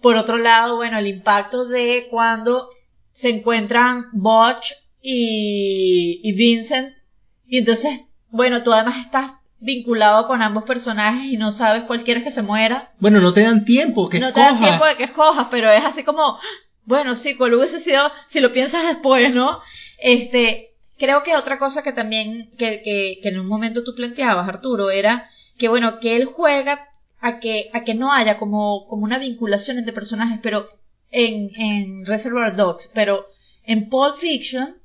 [0.00, 2.68] por otro lado, bueno, el impacto de cuando
[3.12, 6.94] se encuentran Butch y, y Vincent.
[7.46, 12.24] Y entonces, bueno, tú además estás vinculado con ambos personajes y no sabes cuál quieres
[12.24, 12.92] que se muera.
[12.98, 14.66] Bueno, no te dan tiempo, que no te da escoja.
[14.66, 16.38] tiempo de que escojas, pero es así como,
[16.84, 19.58] bueno, sí, cuál hubiese sido, si lo piensas después, ¿no?
[19.98, 24.48] Este, creo que otra cosa que también, que, que, que en un momento tú planteabas,
[24.48, 26.88] Arturo, era que, bueno, que él juega
[27.20, 30.66] a que, a que no haya como, como una vinculación entre personajes, pero
[31.10, 33.26] en, en Reservoir Dogs, pero
[33.64, 34.76] en Pulp Fiction,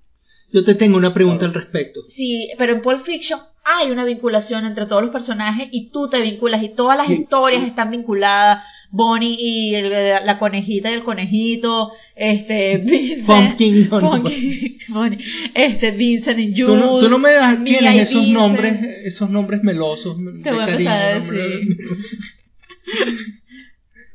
[0.53, 2.01] Yo te tengo una pregunta al respecto.
[2.07, 6.21] Sí, pero en Pulp Fiction hay una vinculación entre todos los personajes y tú te
[6.21, 7.13] vinculas y todas las Sí.
[7.15, 8.63] historias están vinculadas.
[8.89, 9.89] Bonnie y el-
[10.25, 14.11] la conejita y el conejito, este, Vincent, Pumpkin, no, no.
[14.11, 15.17] Pumpkin, Bonnie,
[15.53, 16.65] este, Vincent y Jules.
[16.67, 18.33] Tú no, tú no me das, Mia tienes y esos Vincent.
[18.37, 18.73] nombres,
[19.03, 20.17] esos nombres melosos.
[20.43, 21.77] Te voy a empezar a decir.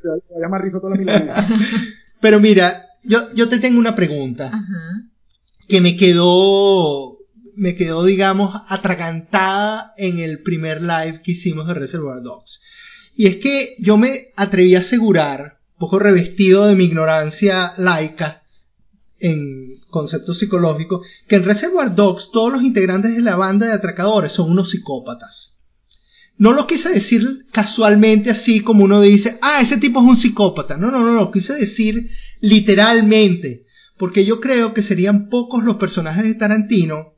[0.01, 1.47] Se va a llamar risotto a la milanesa.
[2.21, 5.03] Pero mira, yo, yo te tengo una pregunta Ajá.
[5.67, 7.17] que me quedó,
[7.55, 12.61] me quedó, digamos, atragantada en el primer live que hicimos de Reservoir Dogs.
[13.15, 18.43] Y es que yo me atreví a asegurar, un poco revestido de mi ignorancia laica
[19.19, 24.33] en conceptos psicológicos, que en Reservoir Dogs todos los integrantes de la banda de atracadores
[24.33, 25.59] son unos psicópatas.
[26.37, 30.77] No lo quise decir casualmente así como uno dice, ah, ese tipo es un psicópata.
[30.77, 32.09] No, no, no, lo quise decir
[32.41, 33.65] literalmente.
[33.97, 37.13] Porque yo creo que serían pocos los personajes de Tarantino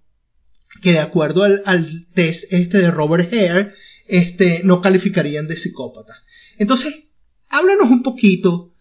[0.81, 3.71] que de acuerdo al, test este de Robert Hare,
[4.07, 6.13] este, no calificarían de psicópata.
[6.57, 7.09] Entonces,
[7.49, 8.73] háblanos un poquito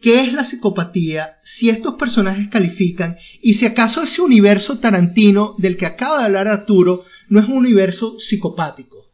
[0.00, 5.76] qué es la psicopatía, si estos personajes califican y si acaso ese universo Tarantino del
[5.76, 9.04] que acaba de hablar Arturo no es un universo psicopático.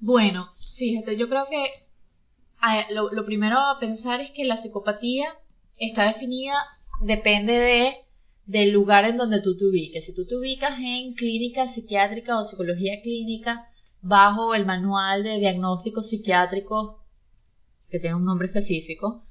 [0.00, 1.70] Bueno, fíjate, yo creo que
[2.90, 5.28] lo primero a pensar es que la psicopatía
[5.78, 6.54] está definida,
[7.00, 7.94] depende de
[8.48, 10.06] del lugar en donde tú te ubiques.
[10.06, 13.68] Si tú te ubicas en clínica psiquiátrica o psicología clínica,
[14.00, 17.04] bajo el manual de diagnóstico psiquiátrico,
[17.90, 19.22] que tiene un nombre específico,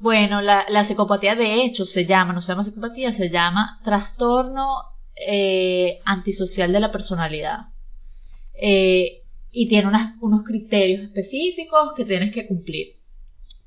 [0.00, 4.66] bueno, la, la psicopatía de hecho se llama, no se llama psicopatía, se llama trastorno
[5.14, 7.58] eh, antisocial de la personalidad.
[8.54, 9.88] Eh, y tiene
[10.20, 12.96] unos criterios específicos que tienes que cumplir.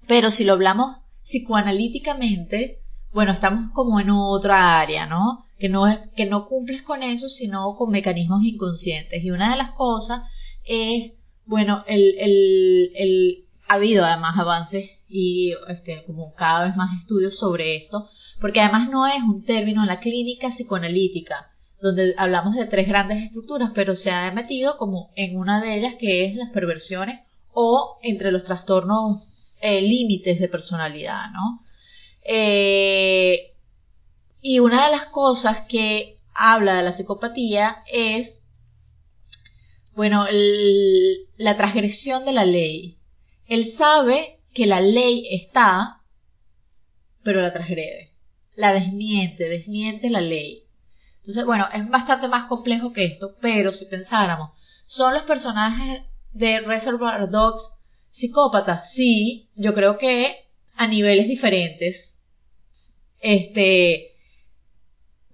[0.05, 2.80] Pero si lo hablamos psicoanalíticamente,
[3.13, 5.45] bueno, estamos como en otra área, ¿no?
[5.59, 9.23] Que no es, que no cumples con eso, sino con mecanismos inconscientes.
[9.23, 10.21] Y una de las cosas
[10.65, 11.13] es,
[11.45, 17.37] bueno, el, el, el, ha habido además avances y este, como cada vez más estudios
[17.37, 18.07] sobre esto,
[18.39, 23.23] porque además no es un término en la clínica psicoanalítica, donde hablamos de tres grandes
[23.23, 27.19] estructuras, pero se ha metido como en una de ellas que es las perversiones
[27.53, 31.61] o entre los trastornos eh, límites de personalidad, ¿no?
[32.23, 33.53] Eh,
[34.41, 38.43] y una de las cosas que habla de la psicopatía es,
[39.95, 40.25] bueno,
[41.37, 42.97] la transgresión de la ley.
[43.47, 46.01] Él sabe que la ley está,
[47.23, 48.11] pero la transgrede.
[48.55, 50.65] La desmiente, desmiente la ley.
[51.17, 54.51] Entonces, bueno, es bastante más complejo que esto, pero si pensáramos,
[54.85, 56.01] ¿son los personajes
[56.33, 57.73] de Reservoir Dogs
[58.09, 58.91] psicópatas?
[58.91, 60.50] Sí, yo creo que
[60.81, 62.19] a niveles diferentes.
[63.19, 64.15] Este,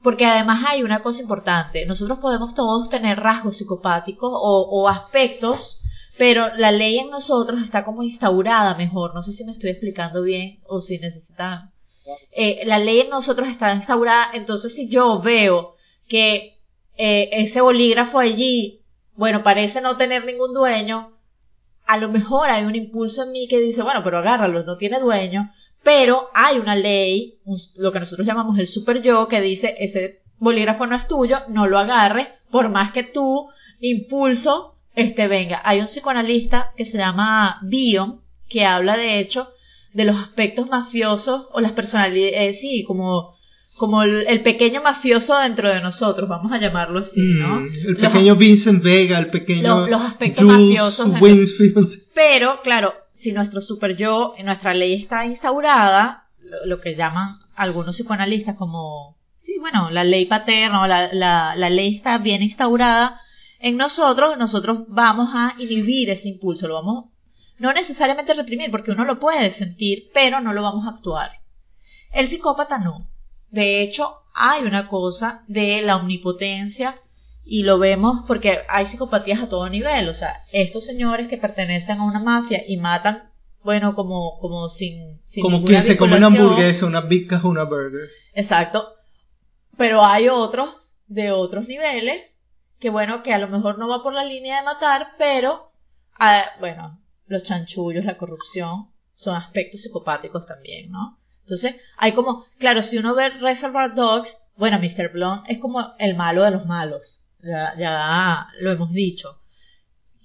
[0.04, 5.82] porque además hay una cosa importante, nosotros podemos todos tener rasgos psicopáticos o, o aspectos,
[6.18, 10.24] pero la ley en nosotros está como instaurada mejor, no sé si me estoy explicando
[10.24, 11.72] bien o si necesitan.
[12.32, 15.74] Eh, la ley en nosotros está instaurada, entonces si yo veo
[16.08, 16.60] que
[16.98, 18.84] eh, ese bolígrafo allí,
[19.16, 21.17] bueno, parece no tener ningún dueño,
[21.88, 25.00] a lo mejor hay un impulso en mí que dice, bueno, pero agárralo, no tiene
[25.00, 25.50] dueño,
[25.84, 27.40] pero hay una ley,
[27.78, 31.66] lo que nosotros llamamos el super yo, que dice, ese bolígrafo no es tuyo, no
[31.68, 33.48] lo agarre, por más que tú
[33.80, 39.50] impulso, este, venga, hay un psicoanalista que se llama Dion, que habla de hecho
[39.94, 43.34] de los aspectos mafiosos o las personalidades, sí, como
[43.78, 47.62] como el, pequeño mafioso dentro de nosotros, vamos a llamarlo así, ¿no?
[47.62, 51.10] Mm, el pequeño Vincent Vega, el pequeño los, aspectos mafiosos.
[52.14, 56.28] Pero, claro, si nuestro super yo, nuestra ley está instaurada,
[56.66, 61.96] lo, que llaman algunos psicoanalistas como, sí, bueno, la ley paterna, la, la, la ley
[61.96, 63.20] está bien instaurada
[63.60, 67.06] en nosotros, nosotros vamos a inhibir ese impulso, lo vamos
[67.60, 71.32] no necesariamente reprimir, porque uno lo puede sentir, pero no lo vamos a actuar.
[72.14, 73.10] El psicópata no.
[73.50, 76.96] De hecho, hay una cosa de la omnipotencia
[77.44, 80.10] y lo vemos porque hay psicopatías a todo nivel.
[80.10, 83.32] O sea, estos señores que pertenecen a una mafia y matan,
[83.64, 88.10] bueno, como, como sin, sin Como quien se come una hamburguesa, una o una burger.
[88.34, 88.94] Exacto.
[89.78, 92.40] Pero hay otros de otros niveles
[92.80, 95.72] que, bueno, que a lo mejor no va por la línea de matar, pero,
[96.20, 101.18] ah, bueno, los chanchullos, la corrupción, son aspectos psicopáticos también, ¿no?
[101.48, 105.14] Entonces, hay como, claro, si uno ve Reservoir Dogs, bueno, Mr.
[105.14, 109.40] Blonde es como el malo de los malos, ya, ya lo hemos dicho.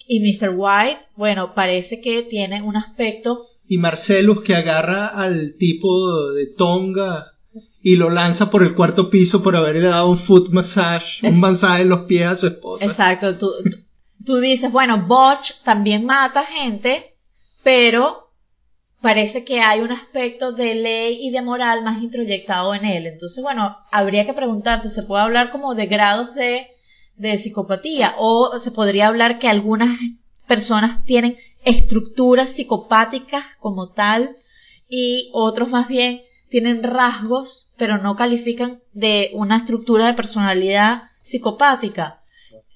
[0.08, 0.50] Y Mr.
[0.56, 3.46] White, bueno, parece que tiene un aspecto...
[3.68, 7.34] Y Marcelus que agarra al tipo de Tonga
[7.80, 11.82] y lo lanza por el cuarto piso por haberle dado un foot massage, un masaje
[11.82, 12.84] en los pies a su esposa.
[12.84, 13.52] Exacto, tú,
[14.26, 17.14] tú dices, bueno, Botch también mata gente,
[17.62, 18.21] pero
[19.02, 23.06] parece que hay un aspecto de ley y de moral más introyectado en él.
[23.06, 26.68] Entonces, bueno, habría que preguntarse, ¿se puede hablar como de grados de,
[27.16, 28.14] de psicopatía?
[28.18, 29.90] O se podría hablar que algunas
[30.46, 34.34] personas tienen estructuras psicopáticas como tal
[34.88, 42.20] y otros más bien tienen rasgos, pero no califican de una estructura de personalidad psicopática.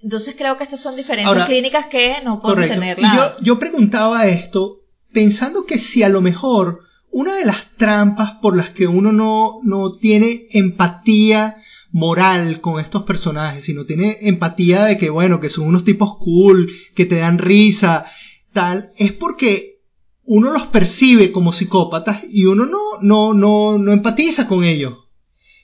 [0.02, 2.98] Entonces creo que estas son diferencias clínicas que no podemos tener.
[2.98, 4.85] yo, yo preguntaba esto
[5.16, 9.60] pensando que si a lo mejor una de las trampas por las que uno no,
[9.62, 11.56] no tiene empatía
[11.90, 16.70] moral con estos personajes, sino tiene empatía de que, bueno, que son unos tipos cool,
[16.94, 18.04] que te dan risa,
[18.52, 19.76] tal, es porque
[20.24, 24.98] uno los percibe como psicópatas y uno no, no, no, no empatiza con ellos.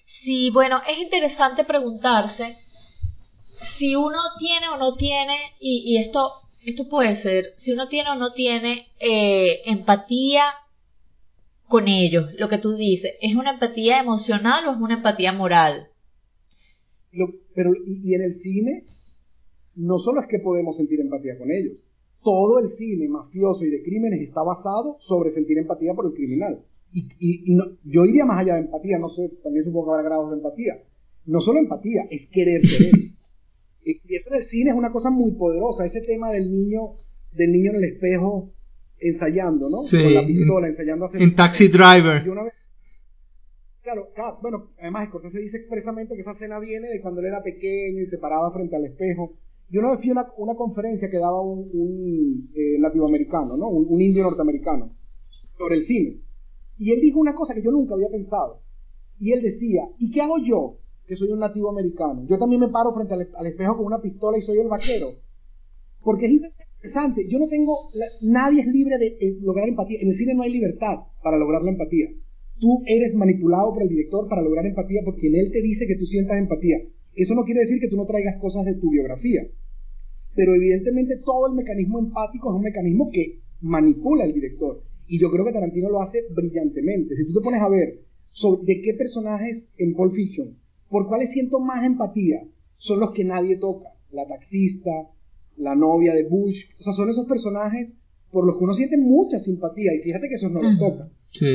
[0.07, 2.57] Sí, bueno, es interesante preguntarse
[3.63, 6.33] si uno tiene o no tiene, y, y esto
[6.65, 10.45] esto puede ser, si uno tiene o no tiene eh, empatía
[11.69, 15.89] con ellos, lo que tú dices, ¿es una empatía emocional o es una empatía moral?
[17.55, 18.85] pero, y, en el cine,
[19.75, 21.75] no solo es que podemos sentir empatía con ellos,
[22.23, 26.65] todo el cine mafioso y de crímenes está basado sobre sentir empatía por el criminal.
[26.93, 30.37] Y, yo iría más allá de empatía, no sé, también supongo que habrá grados de
[30.37, 30.83] empatía.
[31.25, 33.17] No solo empatía, es querer ser él.
[33.85, 36.95] Y eso en el cine es una cosa muy poderosa, ese tema del niño,
[37.33, 38.53] del niño en el espejo
[38.99, 39.83] ensayando, ¿no?
[39.83, 41.23] Sí, Con la pistola, ensayando a hacer...
[41.23, 42.23] En Taxi Driver.
[43.83, 48.01] claro, bueno, además se dice expresamente que esa escena viene de cuando él era pequeño
[48.01, 49.35] y se paraba frente al espejo.
[49.69, 53.69] Yo una vez fui a una, conferencia que daba un, un eh, nativoamericano, ¿no?
[53.69, 54.95] Un, un indio norteamericano
[55.59, 56.21] sobre el cine.
[56.79, 58.61] Y él dijo una cosa que yo nunca había pensado.
[59.19, 60.79] Y él decía, ¿y qué hago yo
[61.13, 62.25] que soy un nativo americano.
[62.27, 65.09] Yo también me paro frente al, espejo con una pistola y soy el vaquero.
[66.01, 67.29] Porque es interesante.
[67.29, 67.77] Yo no tengo.
[68.23, 69.99] nadie es libre de eh, lograr empatía.
[70.01, 72.09] En el cine no hay libertad para lograr la empatía.
[72.59, 76.07] Tú eres manipulado por el director para lograr empatía porque él te dice que tú
[76.07, 76.79] sientas empatía.
[77.15, 79.43] Eso no quiere decir que tú no traigas cosas de tu biografía.
[80.35, 84.83] Pero evidentemente todo el mecanismo empático es un mecanismo que manipula al director.
[85.07, 87.17] Y yo creo que Tarantino lo hace brillantemente.
[87.17, 88.01] Si tú te pones a ver
[88.31, 90.62] sobre de qué personajes en Pulp Fiction
[90.93, 92.45] por cuáles siento más empatía
[92.77, 93.89] son los que nadie toca.
[94.11, 94.91] La taxista,
[95.57, 97.97] la novia de Bush, o sea, son esos personajes
[98.31, 101.09] por los que uno siente mucha simpatía y fíjate que esos no los toca.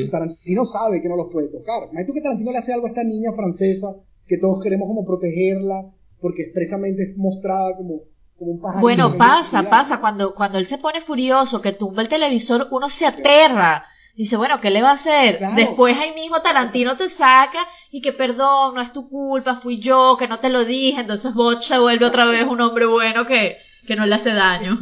[0.10, 1.84] Tarantino sabe que no los puede tocar.
[1.84, 5.94] Imagínate que Tarantino le hace algo a esta niña francesa que todos queremos como protegerla
[6.20, 8.02] porque expresamente es mostrada como,
[8.40, 8.82] como un pájaro.
[8.82, 10.02] Bueno, pasa, pasa.
[10.02, 13.86] Cuando, cuando él se pone furioso, que tumba el televisor, uno se aterra.
[14.18, 15.40] Dice, bueno, ¿qué le va a hacer?
[15.56, 17.60] Después ahí mismo Tarantino te saca
[17.92, 21.02] y que perdón, no es tu culpa, fui yo, que no te lo dije.
[21.02, 24.80] Entonces Botch se vuelve otra vez un hombre bueno que, que no le hace daño.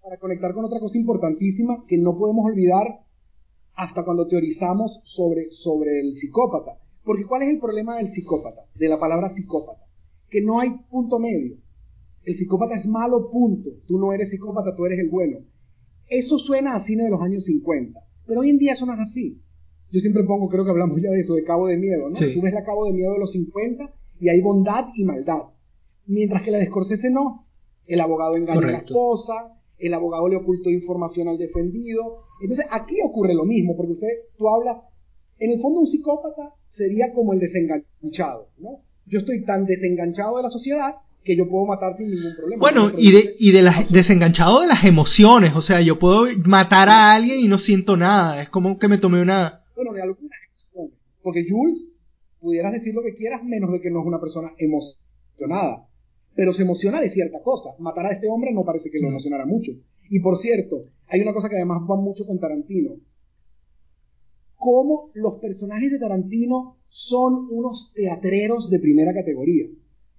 [0.00, 3.00] Para conectar con otra cosa importantísima que no podemos olvidar
[3.74, 6.78] hasta cuando teorizamos sobre, sobre el psicópata.
[7.02, 8.62] Porque ¿cuál es el problema del psicópata?
[8.76, 9.82] De la palabra psicópata.
[10.30, 11.56] Que no hay punto medio.
[12.22, 13.70] El psicópata es malo, punto.
[13.88, 15.38] Tú no eres psicópata, tú eres el bueno.
[16.08, 19.00] Eso suena a cine de los años 50, pero hoy en día eso no es
[19.00, 19.40] así.
[19.90, 22.16] Yo siempre pongo, creo que hablamos ya de eso, de Cabo de Miedo, ¿no?
[22.16, 25.42] Tú ves la Cabo de Miedo de los 50 y hay bondad y maldad.
[26.06, 27.46] Mientras que la de Scorsese no.
[27.86, 32.24] el abogado engañó a la esposa, el abogado le ocultó información al defendido.
[32.40, 34.80] Entonces aquí ocurre lo mismo, porque usted, tú hablas,
[35.38, 38.80] en el fondo un psicópata sería como el desenganchado, ¿no?
[39.06, 40.94] Yo estoy tan desenganchado de la sociedad
[41.24, 42.60] que yo puedo matar sin ningún problema.
[42.60, 46.88] Bueno, y de, y de las, desenganchado de las emociones, o sea, yo puedo matar
[46.88, 49.64] a alguien y no siento nada, es como que me tomé una...
[49.74, 51.90] Bueno, de algunas emociones, porque Jules,
[52.40, 55.88] pudieras decir lo que quieras menos de que no es una persona emocionada,
[56.36, 57.70] pero se emociona de cierta cosa.
[57.78, 59.72] Matar a este hombre no parece que lo emocionara mucho.
[60.10, 62.96] Y por cierto, hay una cosa que además va mucho con Tarantino.
[64.56, 69.66] Cómo los personajes de Tarantino son unos teatreros de primera categoría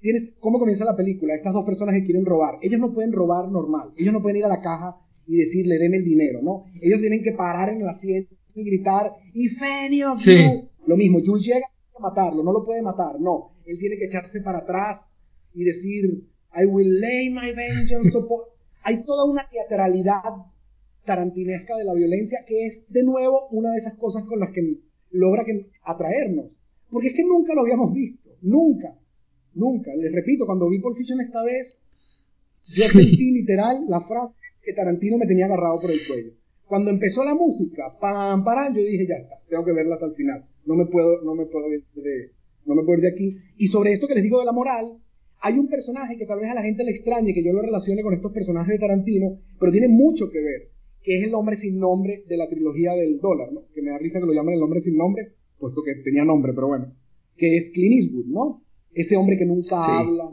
[0.05, 1.33] tienes cómo comienza la película.
[1.33, 2.59] Estas dos personas que quieren robar.
[2.61, 3.91] Ellos no pueden robar normal.
[3.97, 6.65] Ellos no pueden ir a la caja y decirle, deme el dinero, ¿no?
[6.79, 9.47] Ellos tienen que parar en el asiento y gritar, y
[10.19, 10.69] sí.
[10.85, 11.65] Lo mismo, Jules llega
[11.97, 13.55] a matarlo, no lo puede matar, no.
[13.65, 15.17] Él tiene que echarse para atrás
[15.55, 16.05] y decir,
[16.55, 18.41] I will lay my vengeance upon...
[18.83, 20.21] Hay toda una teatralidad
[21.03, 24.81] tarantinesca de la violencia que es, de nuevo, una de esas cosas con las que
[25.09, 26.59] logra que, atraernos.
[26.91, 28.99] Porque es que nunca lo habíamos visto, nunca.
[29.55, 29.95] Nunca.
[29.95, 31.81] Les repito, cuando vi Pulp Fiction esta vez,
[32.63, 36.31] yo sentí literal la frase que Tarantino me tenía agarrado por el cuello.
[36.65, 40.15] Cuando empezó la música, pam, pam, yo dije, ya está, tengo que verla hasta el
[40.15, 40.45] final.
[40.65, 42.31] No me puedo, no me puedo ir de,
[42.65, 43.37] no me puedo ir de aquí.
[43.57, 44.97] Y sobre esto que les digo de la moral,
[45.41, 48.01] hay un personaje que tal vez a la gente le extrañe que yo lo relacione
[48.01, 50.71] con estos personajes de Tarantino, pero tiene mucho que ver,
[51.03, 53.67] que es el hombre sin nombre de la trilogía del dólar, ¿no?
[53.73, 56.51] Que me da risa que lo llamen el hombre sin nombre, puesto que tenía nombre,
[56.53, 56.91] pero bueno.
[57.37, 58.64] Que es Clint Eastwood, ¿no?
[58.95, 60.31] Ese hombre que nunca habla.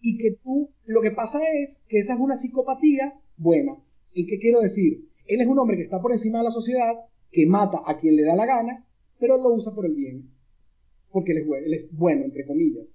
[0.00, 3.76] Y que tú, lo que pasa es que esa es una psicopatía buena.
[4.14, 5.08] ¿En qué quiero decir?
[5.26, 6.94] Él es un hombre que está por encima de la sociedad,
[7.30, 8.86] que mata a quien le da la gana,
[9.18, 10.30] pero lo usa por el bien.
[11.10, 12.86] Porque él es bueno, él es bueno entre comillas.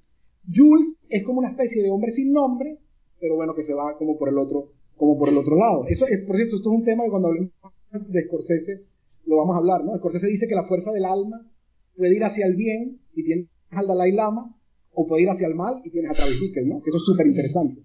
[0.52, 2.80] Jules es como una especie de hombre sin nombre,
[3.20, 5.86] pero bueno, que se va como por el otro, como por el otro lado.
[5.88, 7.52] Eso es, por cierto, esto es un tema que cuando hablemos
[7.92, 8.86] de Scorsese
[9.26, 9.96] lo vamos a hablar, ¿no?
[9.98, 11.52] Scorsese dice que la fuerza del alma
[11.96, 14.58] puede ir hacia el bien y tiene al Dalai Lama,
[14.94, 16.82] o puede ir hacia el mal y tienes a Travis Bickle, ¿no?
[16.82, 17.82] Que eso es súper interesante.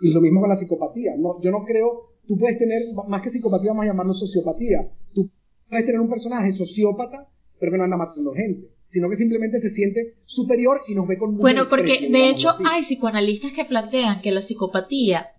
[0.00, 1.12] Y lo mismo con la psicopatía.
[1.16, 4.90] No, yo no creo, tú puedes tener, más que psicopatía, vamos a llamarlo sociopatía.
[5.14, 5.30] Tú
[5.68, 7.28] puedes tener un personaje sociópata,
[7.58, 11.18] pero que no anda matando gente, sino que simplemente se siente superior y nos ve
[11.18, 15.30] con Bueno, porque de hecho hay psicoanalistas que plantean que la psicopatía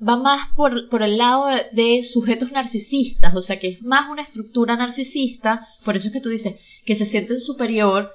[0.00, 4.22] va más por, por el lado de sujetos narcisistas, o sea que es más una
[4.22, 8.12] estructura narcisista, por eso es que tú dices que se sienten superior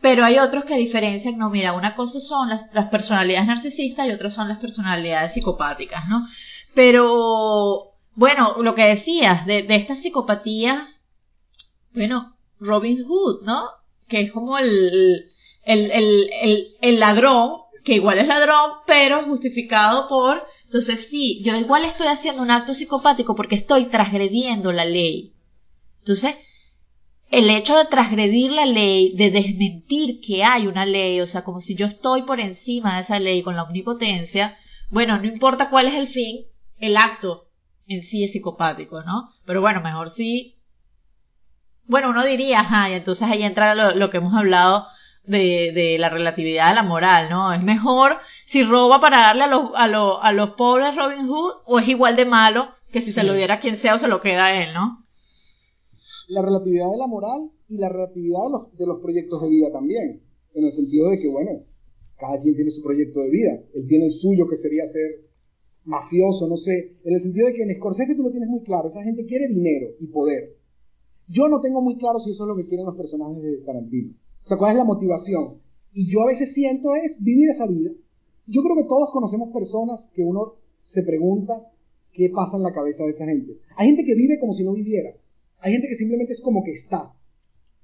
[0.00, 4.34] pero hay otros que diferencian, no, mira, una cosa son las, personalidades narcisistas y otras
[4.34, 6.26] son las personalidades psicopáticas, ¿no?
[6.74, 11.00] Pero, bueno, lo que decías, de, estas psicopatías,
[11.94, 13.68] bueno, Robin Hood, ¿no?
[14.06, 15.24] Que es como el,
[15.64, 21.84] el, el, el, ladrón, que igual es ladrón, pero justificado por, entonces sí, yo igual
[21.84, 25.32] estoy haciendo un acto psicopático porque estoy transgrediendo la ley.
[26.00, 26.36] Entonces,
[27.30, 31.60] el hecho de transgredir la ley, de desmentir que hay una ley, o sea, como
[31.60, 34.56] si yo estoy por encima de esa ley con la omnipotencia,
[34.90, 36.44] bueno, no importa cuál es el fin,
[36.78, 37.48] el acto
[37.88, 39.32] en sí es psicopático, ¿no?
[39.44, 40.56] Pero bueno, mejor sí.
[41.84, 44.86] Bueno, uno diría, ajá, y entonces ahí entra lo, que hemos hablado
[45.24, 47.52] de, de, la relatividad de la moral, ¿no?
[47.52, 51.54] Es mejor si roba para darle a los, a, los, a los pobres Robin Hood
[51.64, 54.08] o es igual de malo que si se lo diera a quien sea o se
[54.08, 55.05] lo queda a él, ¿no?
[56.28, 59.72] La relatividad de la moral y la relatividad de los, de los proyectos de vida
[59.72, 60.22] también,
[60.54, 61.62] en el sentido de que, bueno,
[62.18, 65.26] cada quien tiene su proyecto de vida, él tiene el suyo que sería ser
[65.84, 68.88] mafioso, no sé, en el sentido de que en Scorsese tú lo tienes muy claro,
[68.88, 70.56] esa gente quiere dinero y poder.
[71.28, 74.12] Yo no tengo muy claro si eso es lo que quieren los personajes de Tarantino.
[74.12, 75.60] O sea, cuál es la motivación.
[75.92, 77.90] Y yo a veces siento es vivir esa vida.
[78.46, 81.68] Yo creo que todos conocemos personas que uno se pregunta
[82.12, 83.58] qué pasa en la cabeza de esa gente.
[83.76, 85.16] Hay gente que vive como si no viviera.
[85.60, 87.12] Hay gente que simplemente es como que está.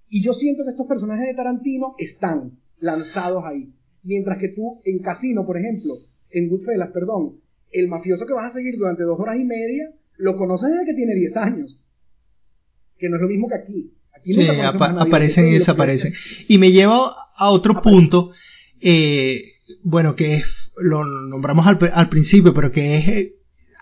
[0.09, 3.73] Y yo siento que estos personajes de Tarantino están lanzados ahí.
[4.03, 5.95] Mientras que tú en Casino, por ejemplo,
[6.31, 10.37] en Goodfellas, perdón, el mafioso que vas a seguir durante dos horas y media, lo
[10.37, 11.85] conoces desde que tiene 10 años.
[12.99, 13.95] Que no es lo mismo que aquí.
[14.15, 16.13] Aquí sí, aparecen y desaparecen.
[16.49, 18.33] Y me lleva a otro punto,
[18.81, 19.45] eh,
[19.83, 23.33] bueno, que es, lo nombramos al, al, principio, pero que es, eh,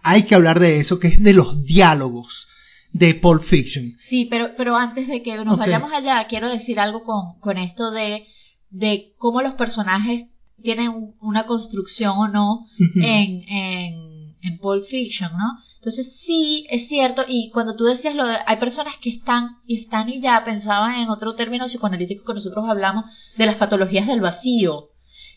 [0.02, 2.49] hay que hablar de eso, que es de los diálogos
[2.92, 3.94] de Pulp Fiction.
[3.98, 7.90] Sí, pero, pero antes de que nos vayamos allá, quiero decir algo con, con esto
[7.90, 8.26] de,
[8.70, 10.26] de cómo los personajes
[10.62, 12.66] tienen una construcción o no
[12.96, 15.58] en, en, en Pulp Fiction, ¿no?
[15.76, 19.80] Entonces sí, es cierto, y cuando tú decías lo de, hay personas que están y
[19.80, 24.20] están y ya pensaban en otro término psicoanalítico que nosotros hablamos de las patologías del
[24.20, 24.90] vacío,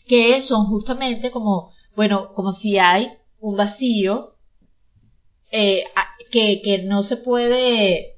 [0.06, 4.34] que son justamente como bueno, como si hay un vacío
[5.50, 5.84] eh,
[6.34, 8.16] que, que no se puede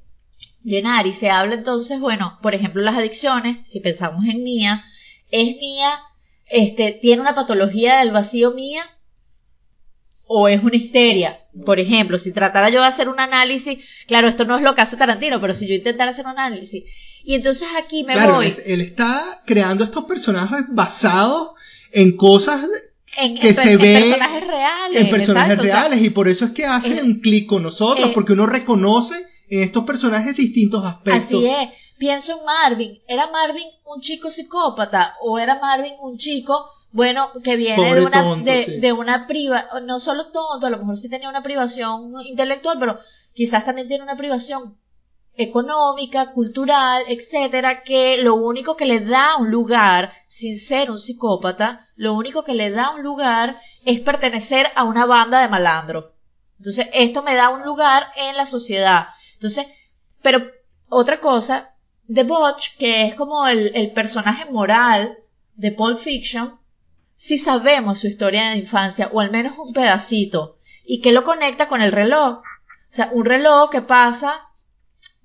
[0.65, 4.83] llenar y se habla entonces, bueno, por ejemplo, las adicciones, si pensamos en mía,
[5.31, 6.01] es mía,
[6.47, 8.83] este, tiene una patología del vacío mía
[10.27, 11.39] o es una histeria.
[11.67, 14.81] Por ejemplo, si tratara yo de hacer un análisis, claro, esto no es lo que
[14.81, 16.85] hace Tarantino, pero si yo intentara hacer un análisis,
[17.23, 18.47] y entonces aquí me voy.
[18.47, 21.51] Él, él, está creando estos personajes basados
[21.93, 22.63] en cosas
[23.17, 25.01] en, que en, se en ve personajes reales.
[25.01, 27.63] en personajes exacto, o sea, reales y por eso es que hacen un clic con
[27.63, 29.15] nosotros eh, porque uno reconoce
[29.49, 31.25] en estos personajes distintos aspectos.
[31.25, 31.69] Así es.
[31.99, 33.03] Pienso en Marvin.
[33.09, 38.07] ¿Era Marvin un chico psicópata o era Marvin un chico, bueno, que viene Pobre de
[38.07, 38.81] una, tonto, de, sí.
[38.81, 42.99] de una priva, no solo tonto, a lo mejor sí tenía una privación intelectual, pero
[43.35, 44.77] quizás también tiene una privación
[45.37, 51.87] económica, cultural, etcétera, que lo único que le da un lugar, sin ser un psicópata,
[51.95, 56.11] lo único que le da un lugar es pertenecer a una banda de malandros.
[56.59, 59.07] Entonces, esto me da un lugar en la sociedad.
[59.33, 59.67] Entonces,
[60.21, 60.47] pero
[60.91, 61.75] otra cosa,
[62.13, 65.17] The Butch, que es como el, el personaje moral
[65.55, 66.61] de Pulp Fiction,
[67.15, 71.67] si sabemos su historia de infancia, o al menos un pedacito, y que lo conecta
[71.67, 72.41] con el reloj.
[72.41, 72.43] O
[72.89, 74.46] sea, un reloj que pasa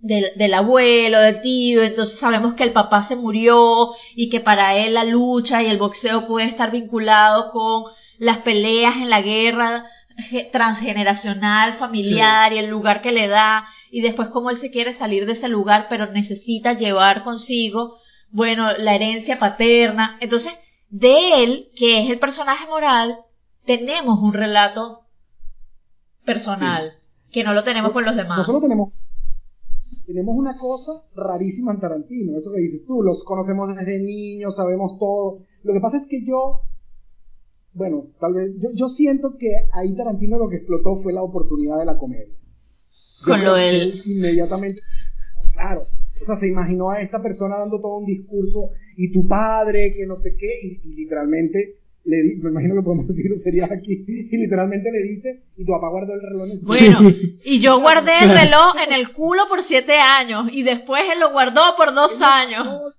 [0.01, 4.75] del, del, abuelo, del tío, entonces sabemos que el papá se murió y que para
[4.75, 7.83] él la lucha y el boxeo puede estar vinculado con
[8.17, 9.85] las peleas en la guerra
[10.51, 12.55] transgeneracional, familiar sí.
[12.55, 15.49] y el lugar que le da y después cómo él se quiere salir de ese
[15.49, 17.97] lugar pero necesita llevar consigo,
[18.29, 20.17] bueno, la herencia paterna.
[20.21, 20.53] Entonces,
[20.89, 23.17] de él, que es el personaje moral,
[23.65, 25.01] tenemos un relato
[26.25, 27.31] personal sí.
[27.31, 28.39] que no lo tenemos con los demás.
[28.39, 28.93] Nosotros tenemos
[30.11, 34.97] tenemos una cosa rarísima en Tarantino, eso que dices tú, los conocemos desde niños, sabemos
[34.99, 35.39] todo.
[35.63, 36.61] Lo que pasa es que yo,
[37.73, 41.79] bueno, tal vez, yo, yo siento que ahí Tarantino lo que explotó fue la oportunidad
[41.79, 42.35] de la comedia.
[43.25, 44.01] Yo Con lo del...
[44.05, 44.81] Inmediatamente,
[45.53, 49.93] claro, o sea, se imaginó a esta persona dando todo un discurso y tu padre,
[49.93, 53.65] que no sé qué, y, y literalmente le di, me imagino que podemos decirlo sería
[53.65, 56.79] aquí, y literalmente le dice, y tu papá guardó el reloj en el culo.
[56.79, 61.19] Bueno, y yo guardé el reloj en el culo por siete años, y después él
[61.19, 62.65] lo guardó por dos él años.
[62.65, 62.93] Lo,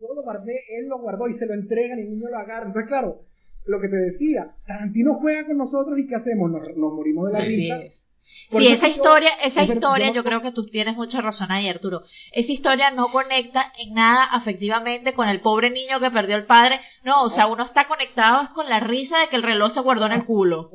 [0.00, 2.66] yo lo guardé, él lo guardó y se lo entregan y el niño lo agarra.
[2.66, 3.24] Entonces, claro,
[3.66, 6.50] lo que te decía, Tarantino juega con nosotros y ¿qué hacemos?
[6.50, 7.80] Nos, nos morimos de la Así risa.
[7.80, 8.07] Es.
[8.50, 11.50] Por sí, esa yo, historia, esa historia, yo, yo creo que tú tienes mucha razón
[11.50, 12.00] ahí, Arturo.
[12.32, 16.80] Esa historia no conecta en nada afectivamente con el pobre niño que perdió el padre.
[17.04, 19.80] No, o sea, uno está conectado es con la risa de que el reloj se
[19.80, 20.70] guardó en el culo.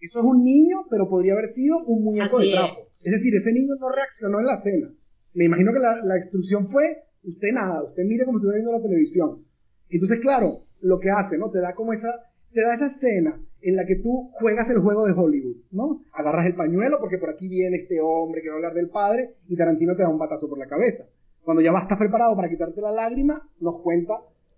[0.00, 2.80] Eso es un niño, pero podría haber sido un muñeco Así de trapo.
[3.00, 3.06] Es.
[3.06, 3.12] es.
[3.12, 4.94] decir, ese niño no reaccionó en la cena.
[5.34, 8.82] Me imagino que la, la instrucción fue, usted nada, usted mire como estuviera viendo la
[8.82, 9.44] televisión.
[9.90, 11.50] Entonces, claro, lo que hace, ¿no?
[11.50, 12.08] Te da como esa,
[12.52, 16.02] te da esa escena en la que tú juegas el juego de Hollywood, ¿no?
[16.12, 19.34] Agarras el pañuelo porque por aquí viene este hombre que va a hablar del padre
[19.48, 21.04] y Tarantino te da un batazo por la cabeza.
[21.42, 24.14] Cuando ya vas, estás preparado para quitarte la lágrima, nos cuenta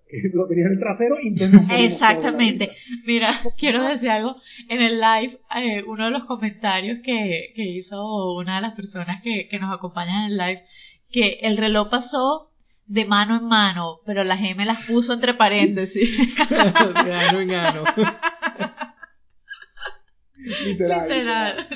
[0.07, 1.35] que lo tenía en el trasero y
[1.85, 2.71] Exactamente.
[3.07, 4.37] Mira, quiero decir algo.
[4.69, 9.23] En el live, eh, uno de los comentarios que, que hizo una de las personas
[9.23, 10.63] que, que nos acompañan en el live,
[11.11, 12.50] que el reloj pasó
[12.91, 16.11] de mano en mano, pero las M las puso entre paréntesis.
[17.07, 17.85] de ano en ano.
[20.67, 21.09] literal.
[21.09, 21.69] literal.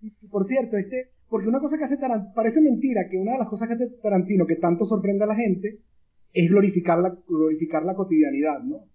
[0.00, 3.38] Y, por cierto, este, porque una cosa que hace Tarantino, parece mentira que una de
[3.38, 5.84] las cosas que hace Tarantino que tanto sorprende a la gente
[6.32, 8.88] es glorificar la, glorificar la cotidianidad, ¿no?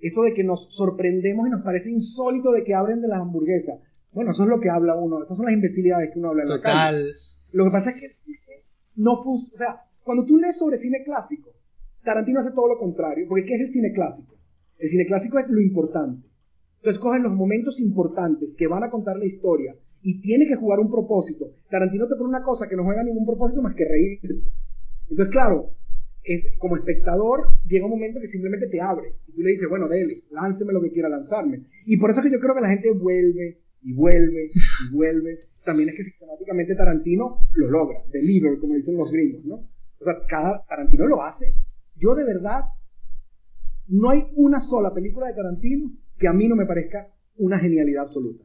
[0.00, 3.80] Eso de que nos sorprendemos y nos parece insólito de que abren de las hamburguesas.
[4.12, 6.48] Bueno, eso es lo que habla uno, esas son las imbecilidades que uno habla en
[6.48, 6.62] Total.
[6.62, 7.12] la calle.
[7.52, 8.06] Lo que pasa es que
[8.98, 11.54] no funciona, o cuando tú lees sobre cine clásico,
[12.04, 14.36] Tarantino hace todo lo contrario, porque ¿qué es el cine clásico?
[14.78, 16.26] El cine clásico es lo importante.
[16.76, 20.78] Entonces cogen los momentos importantes que van a contar la historia y tiene que jugar
[20.78, 21.50] un propósito.
[21.70, 24.28] Tarantino te pone una cosa que no juega ningún propósito más que reírte.
[25.10, 25.72] Entonces, claro,
[26.22, 29.88] es, como espectador llega un momento que simplemente te abres y tú le dices, bueno,
[29.88, 31.64] dele, lánceme lo que quiera lanzarme.
[31.86, 35.38] Y por eso es que yo creo que la gente vuelve y vuelve y vuelve.
[35.68, 39.56] También es que sistemáticamente Tarantino lo logra, deliver, como dicen los gringos, ¿no?
[40.00, 41.52] O sea, cada Tarantino lo hace.
[41.94, 42.62] Yo de verdad,
[43.86, 48.04] no hay una sola película de Tarantino que a mí no me parezca una genialidad
[48.04, 48.44] absoluta.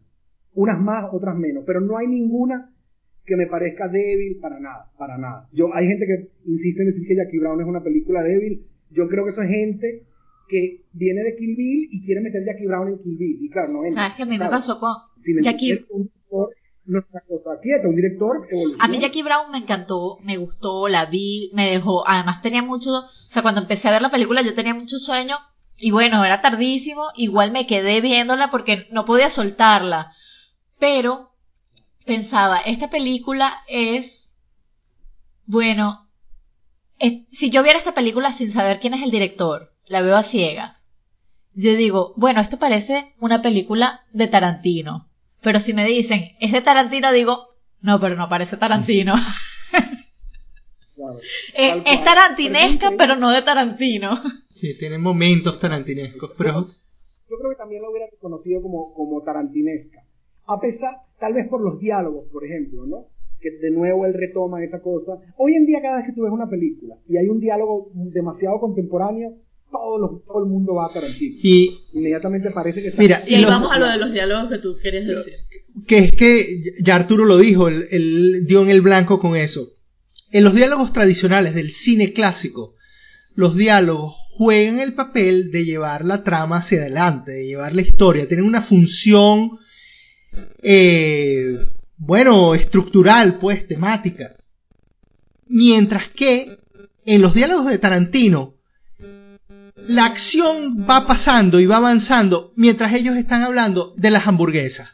[0.51, 2.75] Unas más, otras menos, pero no hay ninguna
[3.23, 5.47] que me parezca débil para nada, para nada.
[5.53, 8.67] Yo, hay gente que insiste en decir que Jackie Brown es una película débil.
[8.89, 10.07] Yo creo que eso es gente
[10.49, 13.37] que viene de Kill Bill y quiere meter Jackie Brown en Kill Bill.
[13.45, 14.03] Y claro, no entra.
[14.03, 14.91] ¿Sabes que a mí me pasó con
[15.41, 16.11] Jackie un
[16.85, 18.47] no es una cosa quieta, un director.
[18.79, 22.91] A mí Jackie Brown me encantó, me gustó, la vi, me dejó, además tenía mucho,
[22.91, 25.37] o sea, cuando empecé a ver la película yo tenía mucho sueño
[25.77, 30.11] Y bueno, era tardísimo, igual me quedé viéndola porque no podía soltarla.
[30.79, 31.31] Pero
[32.05, 34.33] pensaba, esta película es,
[35.45, 36.09] bueno,
[37.31, 40.85] si yo viera esta película sin saber quién es el director, la veo a ciegas.
[41.53, 45.09] Yo digo, bueno, esto parece una película de Tarantino.
[45.43, 47.47] Pero si me dicen, es de Tarantino, digo,
[47.81, 49.15] no, pero no parece Tarantino.
[51.55, 54.13] Eh, es, tarantinesca, pero no de Tarantino.
[54.49, 56.65] Sí, tiene momentos tarantinescos, pero...
[57.29, 60.05] Yo creo que también lo hubiera reconocido como, como tarantinesca.
[60.45, 63.07] A pesar, tal vez por los diálogos, por ejemplo, ¿no?
[63.41, 65.13] Que de nuevo él retoma esa cosa.
[65.37, 68.59] Hoy en día, cada vez que tú ves una película y hay un diálogo demasiado
[68.59, 69.35] contemporáneo,
[69.73, 71.35] todo, todo el mundo va a Tarantino.
[71.41, 73.01] Y inmediatamente parece que está...
[73.01, 75.33] Mira, y, vamos a lo de los diálogos que tú querías decir.
[75.87, 79.67] Que es que ya Arturo lo dijo, él, dio en el blanco con eso.
[80.31, 82.75] En los diálogos tradicionales del cine clásico,
[83.35, 88.27] los diálogos juegan el papel de llevar la trama hacia adelante, de llevar la historia,
[88.27, 89.59] tienen una función,
[90.61, 91.57] eh,
[91.97, 94.35] bueno, estructural, pues, temática.
[95.47, 96.57] Mientras que
[97.05, 98.52] en los diálogos de Tarantino,
[99.87, 104.89] la acción va pasando y va avanzando mientras ellos están hablando de las hamburguesas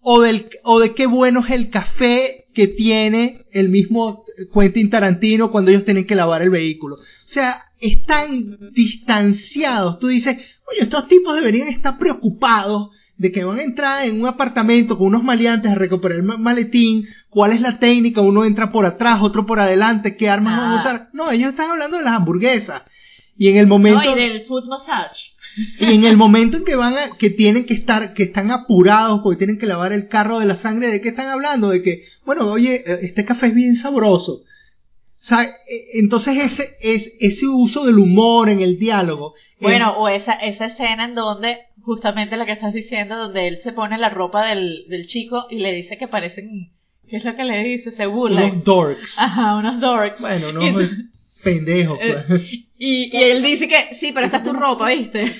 [0.00, 5.50] o, del, o de qué bueno es el café que tiene el mismo Quentin Tarantino
[5.50, 6.96] cuando ellos tienen que lavar el vehículo.
[6.96, 9.98] O sea, están distanciados.
[9.98, 14.26] Tú dices, oye, estos tipos deberían estar preocupados de que van a entrar en un
[14.26, 18.86] apartamento con unos maleantes a recuperar el maletín, cuál es la técnica, uno entra por
[18.86, 21.10] atrás, otro por adelante, qué armas van a usar.
[21.12, 22.82] No, ellos están hablando de las hamburguesas.
[23.40, 24.04] Y en el momento.
[24.04, 25.32] No, y del foot massage.
[25.78, 29.20] Y en el momento en que van a, que tienen que estar, que están apurados
[29.22, 31.70] porque tienen que lavar el carro de la sangre, ¿de qué están hablando?
[31.70, 34.42] De que, bueno, oye, este café es bien sabroso.
[35.30, 39.32] E, entonces ese, es, ese uso del humor en el diálogo.
[39.58, 43.72] Bueno, o esa, esa escena en donde, justamente la que estás diciendo, donde él se
[43.72, 46.74] pone la ropa del, del chico y le dice que parecen,
[47.08, 47.90] ¿qué es lo que le dice?
[47.90, 48.44] Se burla.
[48.44, 49.18] Unos dorks.
[49.18, 50.20] Ajs, unos dorks.
[50.20, 50.60] Bueno, no,
[51.42, 51.96] pendejo.
[51.96, 52.42] Pues.
[52.78, 55.32] Y, y él dice que sí, pero esta es tu ropa, ¿viste?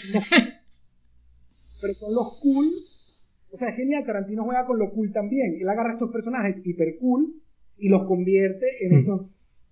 [1.80, 2.66] Pero son los cool.
[3.52, 5.56] O sea, es genial, Tarantino juega con lo cool también.
[5.60, 7.34] Él agarra estos personajes hiper cool
[7.78, 8.98] y los convierte en mm.
[9.00, 9.20] estos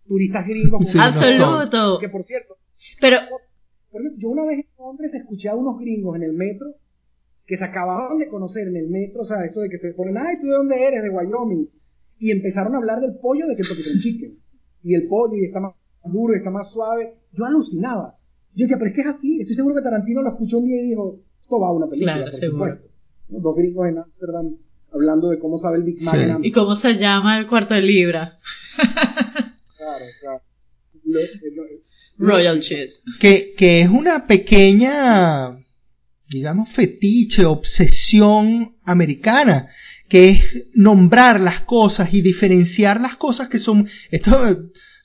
[0.07, 0.97] turistas gringos.
[0.97, 1.99] Absoluto.
[2.01, 2.57] Que por cierto.
[3.01, 3.18] Pero.
[3.91, 6.74] Por yo una vez en Londres escuché a unos gringos en el metro
[7.47, 10.18] que se acababan de conocer en el metro, o sea, eso de que se ponen,
[10.18, 11.03] ay, ¿tú de dónde eres?
[11.03, 11.70] De Wyoming.
[12.18, 14.39] Y empezaron a hablar del pollo de Kentucky Fried Chicken.
[14.83, 15.72] Y el pollo, y está más
[16.05, 17.14] duro, y está más suave.
[17.32, 18.16] Yo alucinaba.
[18.55, 19.40] Yo decía, pero es que es así.
[19.40, 22.16] Estoy seguro que Tarantino lo escuchó un día y dijo, esto va a una película,
[22.16, 22.88] claro, por supuesto.
[23.28, 24.57] Dos gringos en Amsterdam
[24.92, 27.82] hablando de cómo sabe el Big Mac en Y cómo se llama el cuarto de
[27.82, 28.38] libra.
[29.76, 30.42] claro, claro.
[32.18, 33.03] Royal Cheese.
[33.20, 35.57] Que, que es una pequeña,
[36.28, 39.68] digamos, fetiche, obsesión americana
[40.09, 44.38] que es nombrar las cosas y diferenciar las cosas que son, esto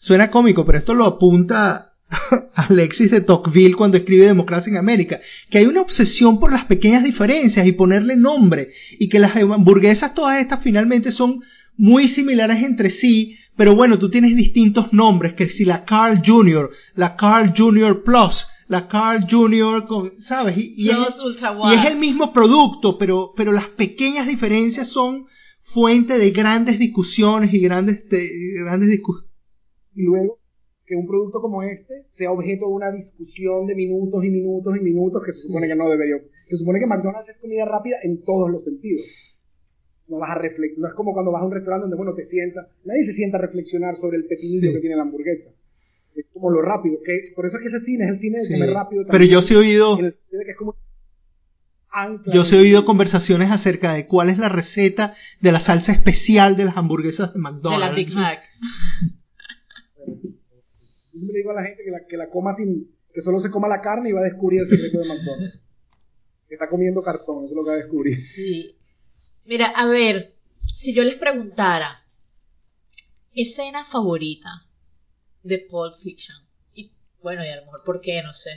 [0.03, 1.93] Suena cómico, pero esto lo apunta
[2.55, 7.05] Alexis de Tocqueville cuando escribe Democracia en América, que hay una obsesión por las pequeñas
[7.05, 11.39] diferencias y ponerle nombre, y que las hamburguesas todas estas finalmente son
[11.77, 16.69] muy similares entre sí, pero bueno, tú tienes distintos nombres, que si la Carl Jr.,
[16.95, 18.03] la Carl Jr.
[18.03, 19.85] Plus, la Carl Jr.,
[20.19, 20.57] ¿sabes?
[20.57, 25.27] Y, es, y, es, el mismo producto, pero, pero las pequeñas diferencias son
[25.61, 29.32] fuente de grandes discusiones y grandes, grandes discusiones
[29.95, 30.39] y luego
[30.85, 34.81] que un producto como este sea objeto de una discusión de minutos y minutos y
[34.81, 36.17] minutos que se supone que no debería.
[36.45, 39.39] Se supone que McDonald's es comida rápida en todos los sentidos.
[40.07, 42.67] No vas a no es como cuando vas a un restaurante donde bueno te sientas,
[42.83, 45.51] nadie se sienta a reflexionar sobre el pepinillo que tiene la hamburguesa.
[46.15, 48.53] Es como lo rápido, que por eso es que ese cine es el cine de
[48.53, 49.05] comer rápido.
[49.09, 49.97] Pero yo sí he oído
[52.25, 56.57] yo sí he oído conversaciones acerca de cuál es la receta de la salsa especial
[56.57, 57.85] de las hamburguesas de McDonald's.
[57.85, 58.43] De la Big Mac.
[61.23, 63.69] Siempre digo a la gente que la, que la coma sin, que solo se coma
[63.69, 65.59] la carne y va a descubrir el secreto de McDonald's.
[66.49, 68.25] Que está comiendo cartón, eso es lo que va a descubrir.
[68.25, 68.75] Sí.
[69.45, 72.03] Mira, a ver, si yo les preguntara,
[73.33, 74.67] escena favorita
[75.43, 76.37] de Pulp Fiction.
[76.75, 78.49] Y bueno, y a lo mejor por qué, no sé.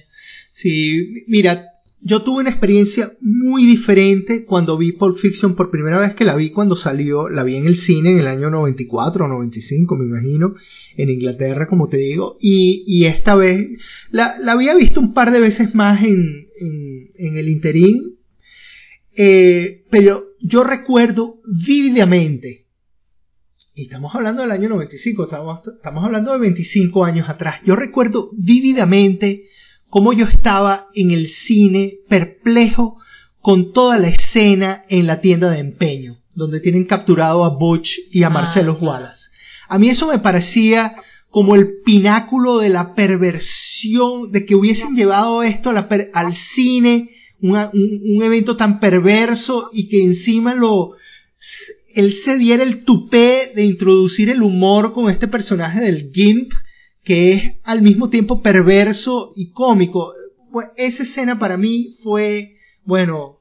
[0.51, 6.14] Sí, mira, yo tuve una experiencia muy diferente cuando vi Pulp Fiction por primera vez
[6.14, 9.29] que la vi cuando salió, la vi en el cine en el año 94 o
[9.29, 10.55] 95 me imagino,
[10.97, 13.79] en Inglaterra como te digo, y, esta vez
[14.11, 16.47] la, había visto un par de veces más en,
[17.19, 18.19] en, el interín,
[19.15, 22.67] eh, pero yo recuerdo vívidamente,
[23.75, 28.31] y estamos hablando del año 95, estamos, estamos hablando de 25 años atrás, yo recuerdo
[28.33, 29.45] vívidamente
[29.89, 32.99] cómo yo estaba en el cine perplejo
[33.41, 38.25] con toda la escena en la tienda de empeño, donde tienen capturado a Butch y
[38.25, 38.77] a Ah, Marcelo.
[38.81, 39.31] Wallace.
[39.69, 40.95] A mí eso me parecía
[41.31, 46.35] como el pináculo de la perversión, de que hubiesen llevado esto a la per- al
[46.35, 47.11] cine,
[47.41, 50.91] una- un, evento tan perverso y que encima lo,
[51.95, 56.53] él se diera el tupé de introducir el humor con este personaje del Gimp,
[57.05, 60.12] que es al mismo tiempo perverso y cómico.
[60.51, 63.41] Pues esa escena para mí fue, bueno,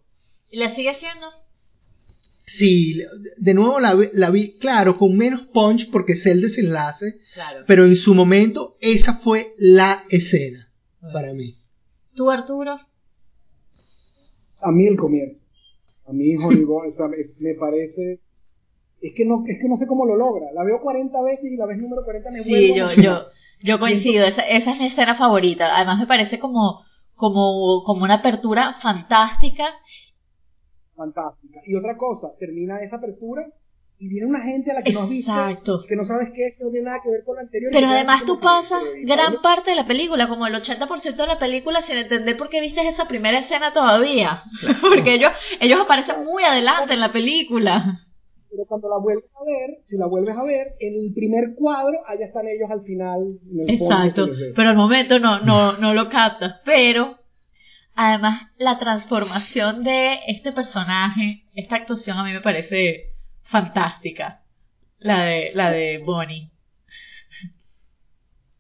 [0.51, 1.27] ¿Y la sigue haciendo?
[2.45, 3.01] Sí,
[3.37, 7.65] de nuevo la, vi- la vi, claro, con menos punch porque sé el desenlace, Claro.
[7.67, 10.71] pero en su momento esa fue la escena
[11.13, 11.55] para mí.
[12.15, 12.77] ¿Tú, Arturo?
[14.61, 15.43] A mí el comienzo.
[16.07, 18.21] A mí Honeyball, o sea, es- me parece...
[19.01, 20.51] Es que, no, es que no sé cómo lo logra.
[20.53, 23.25] La veo 40 veces y la vez número 40 me Sí, vuelvo a yo, yo,
[23.61, 24.25] yo coincido.
[24.25, 25.75] Esa, esa es mi escena favorita.
[25.75, 26.81] Además me parece como,
[27.13, 29.65] como, como una apertura fantástica.
[30.95, 31.59] Fantástica.
[31.65, 33.45] Y otra cosa, termina esa apertura
[33.97, 35.81] y viene una gente a la que no has visto, Exacto.
[35.87, 37.71] que no sabes qué es, que no tiene nada que ver con lo anterior.
[37.71, 41.27] Pero además tú pasas pero, ¿y gran parte de la película, como el 80% de
[41.27, 44.43] la película, sin entender por qué viste esa primera escena todavía.
[44.81, 45.31] Porque ellos,
[45.61, 48.01] ellos aparecen muy adelante en la película.
[48.49, 51.97] Pero cuando la vuelves a ver, si la vuelves a ver, en el primer cuadro,
[52.05, 53.39] allá están ellos al final.
[53.49, 54.27] En el fondo Exacto.
[54.55, 56.61] Pero al momento no, no, no lo captas.
[56.65, 57.17] Pero
[57.95, 64.43] además la transformación de este personaje, esta actuación a mí me parece fantástica.
[64.99, 66.51] La de, la de Bonnie.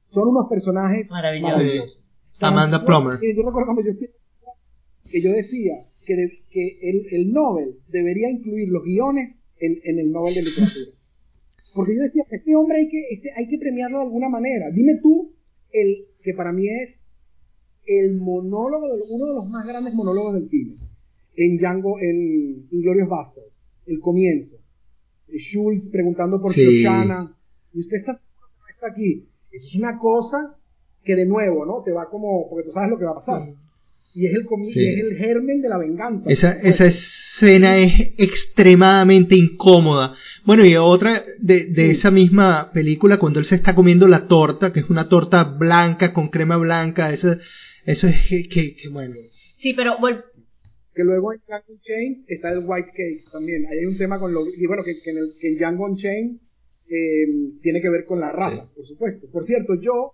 [0.07, 1.53] Son unos personajes Maravilloso.
[1.57, 2.01] maravillosos.
[2.39, 3.15] Amanda Plummer.
[3.21, 4.09] Yo, recuerdo cuando yo estoy-
[5.09, 5.73] que yo decía
[6.05, 10.41] que, de- que el, el Nobel debería incluir los guiones en, en el Nobel de
[10.43, 10.91] literatura.
[11.73, 14.69] Porque yo decía, este hombre hay que, este, hay que premiarlo de alguna manera.
[14.71, 15.33] Dime tú
[15.71, 17.04] el que para mí es
[17.85, 20.75] el monólogo, de, uno de los más grandes monólogos del cine.
[21.35, 23.65] En Django, en Inglorious Bastards.
[23.85, 24.57] El comienzo.
[25.37, 26.63] Schultz preguntando por Sí.
[26.83, 27.35] Shoshana.
[27.73, 29.27] Y usted está seguro que no está aquí.
[29.51, 30.55] Eso es una cosa
[31.03, 31.83] que de nuevo, ¿no?
[31.83, 33.53] Te va como, porque tú sabes lo que va a pasar.
[34.13, 34.79] Y es el, comi- Sí.
[34.79, 36.29] y es el germen de la venganza.
[36.31, 40.13] Esa, esa escena es extremadamente incómoda.
[40.45, 41.91] Bueno, y otra de, de Sí.
[41.91, 46.13] esa misma película, cuando él se está comiendo la torta, que es una torta blanca
[46.13, 47.35] con crema blanca, eso,
[47.85, 49.15] eso es que, que- que, bueno.
[49.57, 49.97] Sí, pero
[50.93, 53.65] Que luego en Django Unchained está el White Cake también.
[53.67, 54.41] Ahí hay un tema con lo.
[54.47, 56.37] Y bueno, que, que en, el, que en Django Unchained
[56.87, 57.25] eh,
[57.61, 59.27] tiene que ver con la raza, por supuesto.
[59.31, 60.13] Por cierto, yo,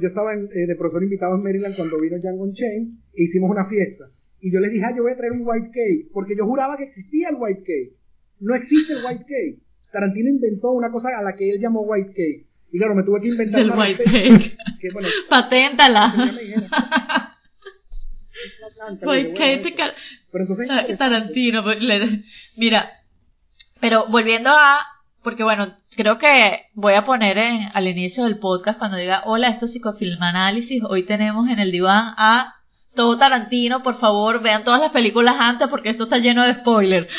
[0.00, 3.50] yo estaba en, eh, de profesor invitado en Maryland cuando vino Django Unchained e hicimos
[3.50, 4.10] una fiesta.
[4.40, 6.76] Y yo les dije, ah, yo voy a traer un White Cake, porque yo juraba
[6.76, 7.96] que existía el White Cake.
[8.40, 9.58] No existe el White Cake.
[9.92, 12.46] Tarantino inventó una cosa a la que él llamó White Cake.
[12.72, 14.10] Y claro, me tuve que inventar una receta
[14.80, 16.14] que, bueno, Paténtala.
[16.32, 16.62] Es
[19.02, 19.92] White cake bueno,
[20.32, 20.96] Pero entonces interesante.
[20.96, 21.62] Tarantino.
[21.62, 21.78] pues,
[22.56, 22.90] Mira,
[23.80, 24.80] pero volviendo a,
[25.22, 29.48] porque bueno, creo que voy a poner en- al inicio del podcast cuando diga, hola,
[29.48, 32.54] esto es Psicofilm Análisis, hoy tenemos en el diván a
[32.94, 37.08] todo Tarantino, por favor, vean todas las películas antes porque esto está lleno de spoilers.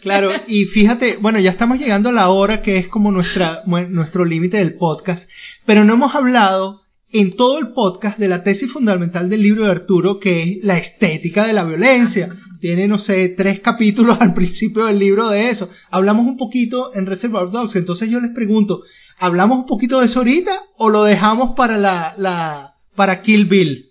[0.00, 4.24] Claro, y fíjate, bueno, ya estamos llegando a la hora que es como nuestra, nuestro
[4.24, 5.28] límite del podcast,
[5.66, 6.80] pero no hemos hablado
[7.12, 10.78] en todo el podcast de la tesis fundamental del libro de Arturo, que es la
[10.78, 12.30] estética de la violencia.
[12.60, 15.68] Tiene, no sé, tres capítulos al principio del libro de eso.
[15.90, 18.82] Hablamos un poquito en Reservoir Dogs, entonces yo les pregunto,
[19.18, 23.89] ¿hablamos un poquito de eso ahorita o lo dejamos para la, la, para Kill Bill?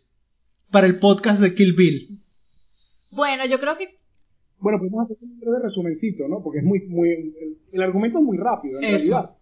[0.71, 2.19] Para el podcast de Kill Bill.
[3.11, 3.97] Bueno, yo creo que
[4.59, 6.41] Bueno, podemos hacer un breve resumencito, ¿no?
[6.43, 9.13] Porque es muy, muy, el, el argumento es muy rápido, en Eso.
[9.13, 9.35] realidad.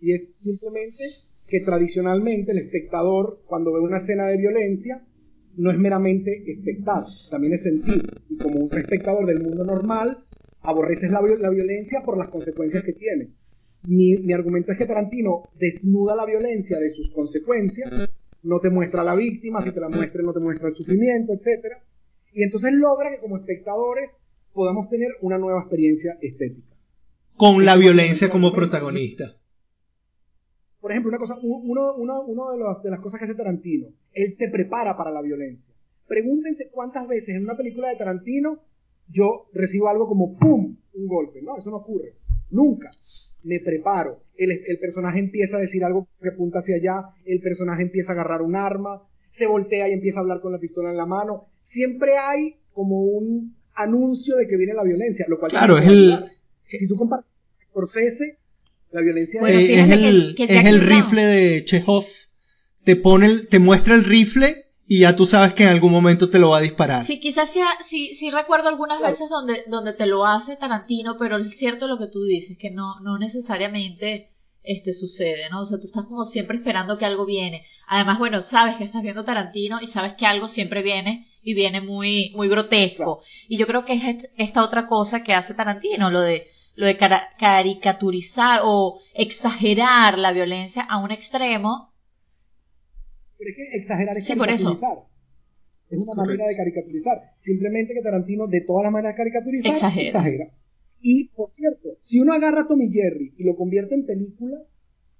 [0.00, 1.04] Y es simplemente
[1.46, 5.04] que tradicionalmente el espectador, cuando ve una escena de violencia,
[5.56, 8.02] no es meramente espectar, también es sentir.
[8.28, 10.24] Y como un espectador del mundo normal,
[10.62, 13.28] aborreces la, la violencia por las consecuencias que tiene.
[13.86, 17.90] Mi, mi argumento es que Tarantino desnuda la violencia de sus consecuencias,
[18.42, 21.32] no te muestra a la víctima, si te la muestra no te muestra el sufrimiento,
[21.32, 21.82] etcétera
[22.32, 24.18] Y entonces logra que como espectadores
[24.52, 26.74] podamos tener una nueva experiencia estética.
[27.36, 29.24] Con la violencia como protagonista.
[30.80, 33.88] Por ejemplo, una cosa, uno, uno, uno de, los- de las cosas que hace Tarantino,
[34.12, 35.72] él te prepara para la violencia.
[36.08, 38.60] Pregúntense cuántas veces en una película de Tarantino
[39.08, 40.76] yo recibo algo como ¡pum!
[40.94, 41.40] un golpe.
[41.42, 42.16] No, eso no ocurre.
[42.50, 42.90] Nunca.
[43.44, 44.22] Me preparo.
[44.36, 48.14] El, el personaje empieza a decir algo que apunta hacia allá, el personaje empieza a
[48.14, 51.48] agarrar un arma, se voltea y empieza a hablar con la pistola en la mano.
[51.60, 55.88] Siempre hay como un anuncio de que viene la violencia, lo cual Claro, te es
[55.88, 56.18] el-.
[56.66, 58.38] Si tú comparas con Scorsese,
[58.90, 62.04] la violencia Bueno, Eh, es el, que- que es Jackie el rifle de Chekhov.
[62.84, 64.61] Te pone el- te muestra el rifle
[64.92, 67.06] y ya tú sabes que en algún momento te lo va a disparar.
[67.06, 71.38] Sí, quizás sea, sí, sí recuerdo algunas veces donde, donde te lo hace Tarantino, pero
[71.38, 75.62] es cierto lo que tú dices, que no, no necesariamente este sucede, ¿no?
[75.62, 77.64] O sea, tú estás como siempre esperando que algo viene.
[77.86, 81.80] Además, bueno, sabes que estás viendo Tarantino y sabes que algo siempre viene y viene
[81.80, 83.22] muy, muy grotesco.
[83.48, 86.98] Y yo creo que es esta otra cosa que hace Tarantino, lo de, lo de
[87.38, 91.91] caricaturizar o exagerar la violencia a un extremo.
[93.42, 94.98] Pero es que exagerar es caricaturizar.
[95.90, 97.18] Es una manera de caricaturizar.
[97.38, 100.54] Simplemente que Tarantino, de todas las maneras de caricaturizar, exagera.
[101.00, 104.62] Y, por cierto, si uno agarra a Tommy Jerry y lo convierte en película,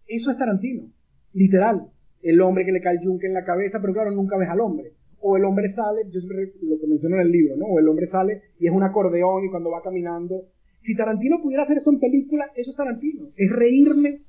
[0.07, 0.93] eso es Tarantino.
[1.33, 1.91] Literal.
[2.23, 4.61] El hombre que le cae el yunque en la cabeza, pero claro, nunca ves al
[4.61, 4.93] hombre.
[5.18, 7.66] O el hombre sale, yo siempre lo que menciono en el libro, ¿no?
[7.66, 10.47] O el hombre sale y es un acordeón y cuando va caminando.
[10.79, 13.27] Si Tarantino pudiera hacer eso en película, eso es Tarantino.
[13.37, 14.23] Es reírme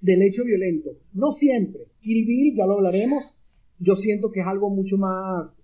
[0.00, 0.90] del hecho violento.
[1.12, 1.88] No siempre.
[2.00, 3.34] Kill Bill, ya lo hablaremos,
[3.78, 5.62] yo siento que es algo mucho más,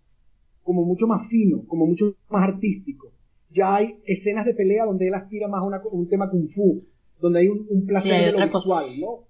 [0.63, 3.15] como mucho más fino, como mucho más artístico
[3.55, 6.85] ya hay escenas de pelea donde él aspira más a un tema kung fu,
[7.21, 9.27] donde hay un, placer de lo visual, ¿no?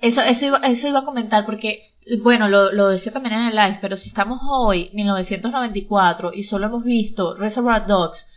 [0.00, 1.80] eso, eso, iba, eso iba a comentar porque,
[2.22, 6.66] bueno, lo, lo decía también en el live, pero si estamos hoy, 1994, y solo
[6.66, 8.28] hemos visto Reservoir Dogs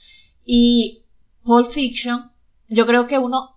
[0.45, 1.03] y
[1.43, 2.31] Pulp Fiction,
[2.67, 3.55] yo creo que uno,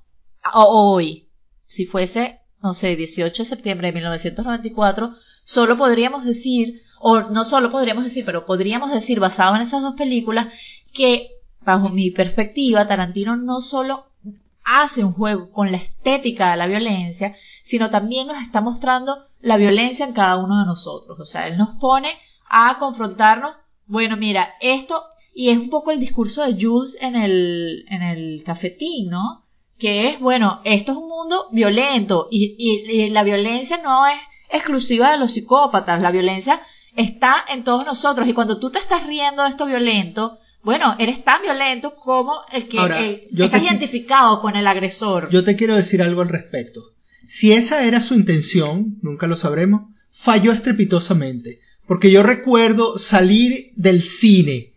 [0.54, 1.28] hoy,
[1.66, 7.70] si fuese, no sé, 18 de septiembre de 1994, solo podríamos decir, o no solo
[7.70, 10.46] podríamos decir, pero podríamos decir, basado en esas dos películas,
[10.94, 11.28] que
[11.60, 14.06] bajo mi perspectiva, Tarantino no solo
[14.64, 19.58] hace un juego con la estética de la violencia, sino también nos está mostrando la
[19.58, 21.20] violencia en cada uno de nosotros.
[21.20, 22.08] O sea, él nos pone
[22.48, 23.56] a confrontarnos,
[23.86, 25.04] bueno, mira, esto,
[25.34, 29.43] y es un poco el discurso de Jules en el, en el cafetín, ¿no?
[29.84, 34.16] Que es, bueno, esto es un mundo violento y, y la violencia no es
[34.48, 36.58] exclusiva de los psicópatas, la violencia
[36.96, 41.22] está en todos nosotros y cuando tú te estás riendo de esto violento, bueno, eres
[41.22, 45.28] tan violento como el que está identificado con el agresor.
[45.28, 46.80] Yo te quiero decir algo al respecto.
[47.28, 51.60] Si esa era su intención, nunca lo sabremos, falló estrepitosamente.
[51.86, 54.72] Porque yo recuerdo salir del cine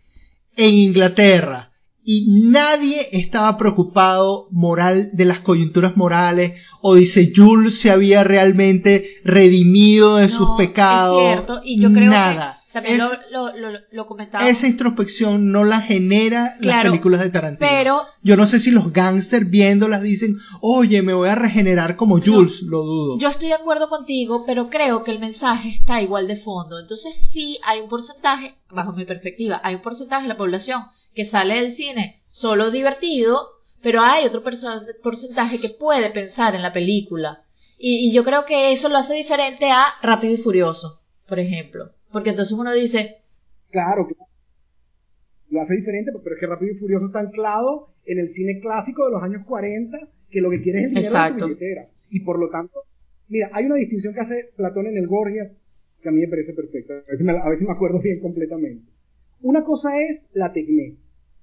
[0.58, 1.67] en Inglaterra
[2.10, 9.20] y nadie estaba preocupado moral de las coyunturas morales o dice Jules se había realmente
[9.24, 11.20] redimido de sus pecados.
[11.20, 12.62] Es cierto, y yo creo nada.
[12.72, 12.98] También
[13.30, 13.50] lo,
[13.90, 14.48] lo, comentaba.
[14.48, 17.68] Esa introspección no la genera las películas de Tarantino.
[17.70, 22.22] Pero, yo no sé si los gángsters viéndolas dicen, oye, me voy a regenerar como
[22.22, 23.18] Jules, lo dudo.
[23.18, 26.78] Yo estoy de acuerdo contigo, pero creo que el mensaje está igual de fondo.
[26.78, 30.84] Entonces sí hay un porcentaje, bajo mi perspectiva, hay un porcentaje de la población
[31.14, 33.38] que sale del cine solo divertido,
[33.82, 37.44] pero hay otro porcentaje que puede pensar en la película.
[37.80, 41.92] y yo creo que eso lo hace diferente a Rápido y Furioso, por ejemplo.
[42.12, 43.22] Porque entonces uno dice...
[43.70, 44.08] Claro,
[45.50, 49.04] lo hace diferente, pero es que Rápido y Furioso está anclado en el cine clásico
[49.04, 49.98] de los años 40,
[50.30, 51.88] que lo que quiere es el dinero de la billetera.
[52.10, 52.82] Y por lo tanto,
[53.28, 55.56] mira, hay una distinción que hace Platón en el Gorgias
[56.00, 56.94] que a mí me parece perfecta.
[56.94, 58.90] A veces me, a veces me acuerdo bien completamente.
[59.40, 60.96] Una cosa es la tecné,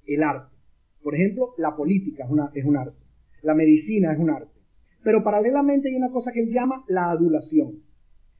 [0.05, 0.53] el arte.
[1.01, 2.99] Por ejemplo, la política es, una, es un arte.
[3.41, 4.59] La medicina es un arte.
[5.03, 7.83] Pero paralelamente hay una cosa que él llama la adulación.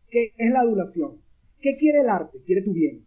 [0.10, 1.22] ¿Qué es la adulación?
[1.62, 2.40] ¿Qué quiere el arte?
[2.46, 3.06] Quiere tu bien.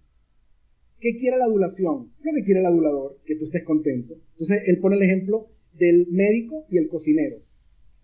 [1.01, 2.13] ¿Qué quiere la adulación?
[2.23, 4.15] Lo que quiere el adulador, que tú estés contento.
[4.33, 7.37] Entonces, él pone el ejemplo del médico y el cocinero.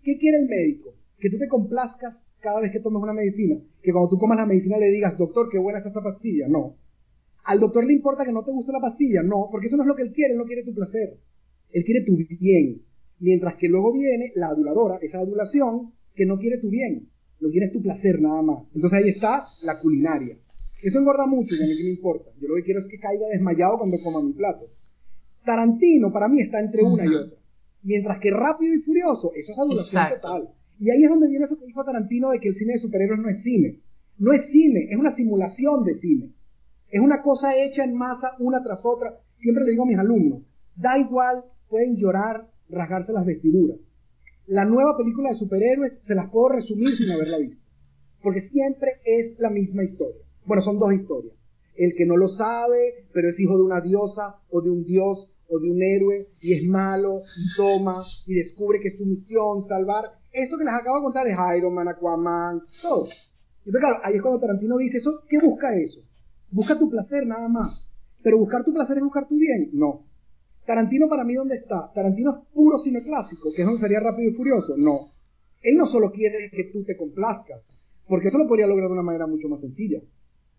[0.03, 0.93] ¿Qué quiere el médico?
[1.17, 3.59] Que tú te complazcas cada vez que tomes una medicina.
[3.81, 6.47] Que cuando tú comas la medicina le digas, doctor, qué buena está esta pastilla.
[6.47, 6.77] No.
[7.45, 9.21] Al doctor le importa que no te guste la pastilla.
[9.23, 10.33] No, porque eso no es lo que él quiere.
[10.33, 11.19] Él no quiere tu placer.
[11.71, 12.81] Él quiere tu bien.
[13.19, 17.09] Mientras que luego viene la aduladora, esa adulación, que no quiere tu bien.
[17.39, 18.71] Lo que quiere es tu placer nada más.
[18.73, 20.37] Entonces ahí está la culinaria.
[20.81, 22.31] Eso engorda mucho y a mí qué me importa.
[22.39, 24.65] Yo lo que quiero es que caiga desmayado cuando coma mi plato.
[25.45, 27.37] Tarantino para mí está entre una y otra.
[27.83, 30.49] Mientras que Rápido y Furioso, eso es adulación total.
[30.79, 33.19] Y ahí es donde viene eso que dijo Tarantino de que el cine de superhéroes
[33.19, 33.81] no es cine.
[34.17, 36.33] No es cine, es una simulación de cine.
[36.89, 39.19] Es una cosa hecha en masa una tras otra.
[39.33, 40.43] Siempre le digo a mis alumnos,
[40.75, 43.91] da igual, pueden llorar, rasgarse las vestiduras.
[44.47, 47.63] La nueva película de superhéroes se las puedo resumir sin haberla visto.
[48.21, 50.21] Porque siempre es la misma historia.
[50.45, 51.33] Bueno, son dos historias.
[51.75, 55.29] El que no lo sabe, pero es hijo de una diosa o de un dios
[55.49, 59.61] o de un héroe y es malo y toma y descubre que es su misión
[59.61, 60.05] salvar.
[60.31, 63.07] Esto que les acabo de contar es Iron Man, Aquaman, todo.
[63.65, 65.23] Entonces, claro, ahí es cuando Tarantino dice eso.
[65.27, 66.01] ¿Qué busca eso?
[66.51, 67.89] Busca tu placer nada más.
[68.23, 69.69] Pero buscar tu placer es buscar tu bien.
[69.73, 70.05] No.
[70.65, 71.91] Tarantino para mí, ¿dónde está?
[71.93, 74.75] Tarantino es puro cine clásico, que es donde sería rápido y furioso.
[74.77, 75.11] No.
[75.61, 77.61] Él no solo quiere que tú te complazcas,
[78.07, 79.99] porque eso lo podría lograr de una manera mucho más sencilla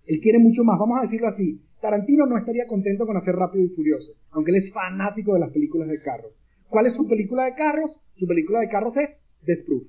[0.05, 1.61] Él quiere mucho más, vamos a decirlo así.
[1.81, 5.51] Tarantino no estaría contento con hacer Rápido y Furioso, aunque él es fanático de las
[5.51, 6.33] películas de carros.
[6.69, 8.01] ¿Cuál es su película de carros?
[8.17, 9.85] Su película de carros es Death Proof.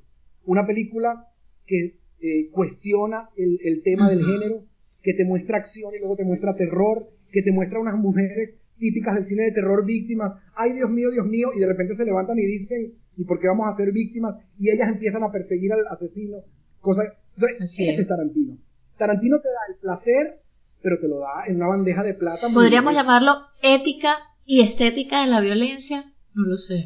[0.45, 1.31] Una película
[1.65, 4.65] que eh, cuestiona el, el tema del género,
[5.07, 9.15] que te muestra acción y luego te muestra terror, que te muestra unas mujeres típicas
[9.15, 12.37] del cine de terror víctimas, ay Dios mío, Dios mío, y de repente se levantan
[12.37, 14.37] y dicen, ¿y por qué vamos a ser víctimas?
[14.59, 16.39] Y ellas empiezan a perseguir al asesino,
[16.81, 17.03] cosa...
[17.35, 18.57] Entonces, ese es Tarantino.
[18.97, 20.41] Tarantino te da el placer,
[20.81, 22.49] pero te lo da en una bandeja de plata.
[22.53, 23.31] ¿Podríamos llamarlo
[23.61, 26.03] ética y estética de la violencia?
[26.33, 26.83] No lo sé.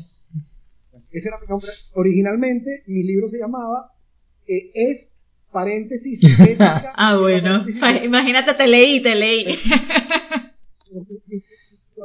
[1.11, 1.71] Ese era mi nombre.
[1.95, 3.95] Originalmente, mi libro se llamaba
[4.45, 5.10] eh, Est,
[5.51, 6.93] paréntesis, ética.
[6.95, 7.65] ah, bueno.
[8.03, 9.59] Imagínate, te leí, te leí.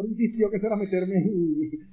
[0.07, 1.14] insistió que eso era meterme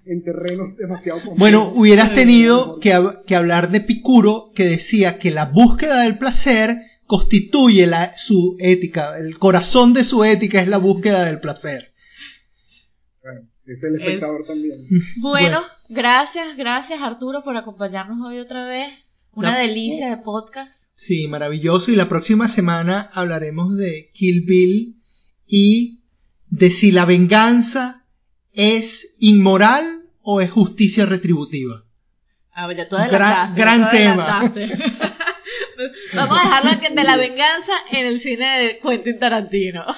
[0.05, 1.39] en, terrenos demasiado complejos.
[1.39, 2.93] Bueno, hubieras tenido que,
[3.25, 9.17] que, hablar de Picuro, que decía que la búsqueda del placer constituye la, su ética,
[9.17, 11.93] el corazón de su ética es la búsqueda del placer.
[13.21, 14.77] Bueno, es el espectador también.
[15.21, 19.02] Bueno, gracias, gracias Arturo por acompañarnos hoy otra vez.
[19.35, 20.91] Una delicia de podcast.
[20.95, 21.91] Sí, maravilloso.
[21.91, 25.01] Y la próxima semana hablaremos de Kill Bill
[25.47, 26.03] y
[26.49, 28.05] de si la venganza
[28.53, 29.83] es inmoral
[30.21, 31.83] o es justicia retributiva.
[32.51, 34.53] Ah, ya tú gran, gran tema.
[36.13, 39.85] Vamos a dejarlo de la venganza en el cine de Quentin Tarantino.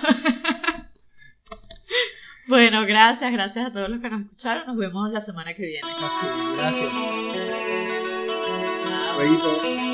[2.47, 4.65] bueno, gracias, gracias a todos los que nos escucharon.
[4.67, 5.87] Nos vemos la semana que viene.
[6.01, 6.25] Así,
[6.55, 7.44] gracias.
[9.17, 9.84] 唯一的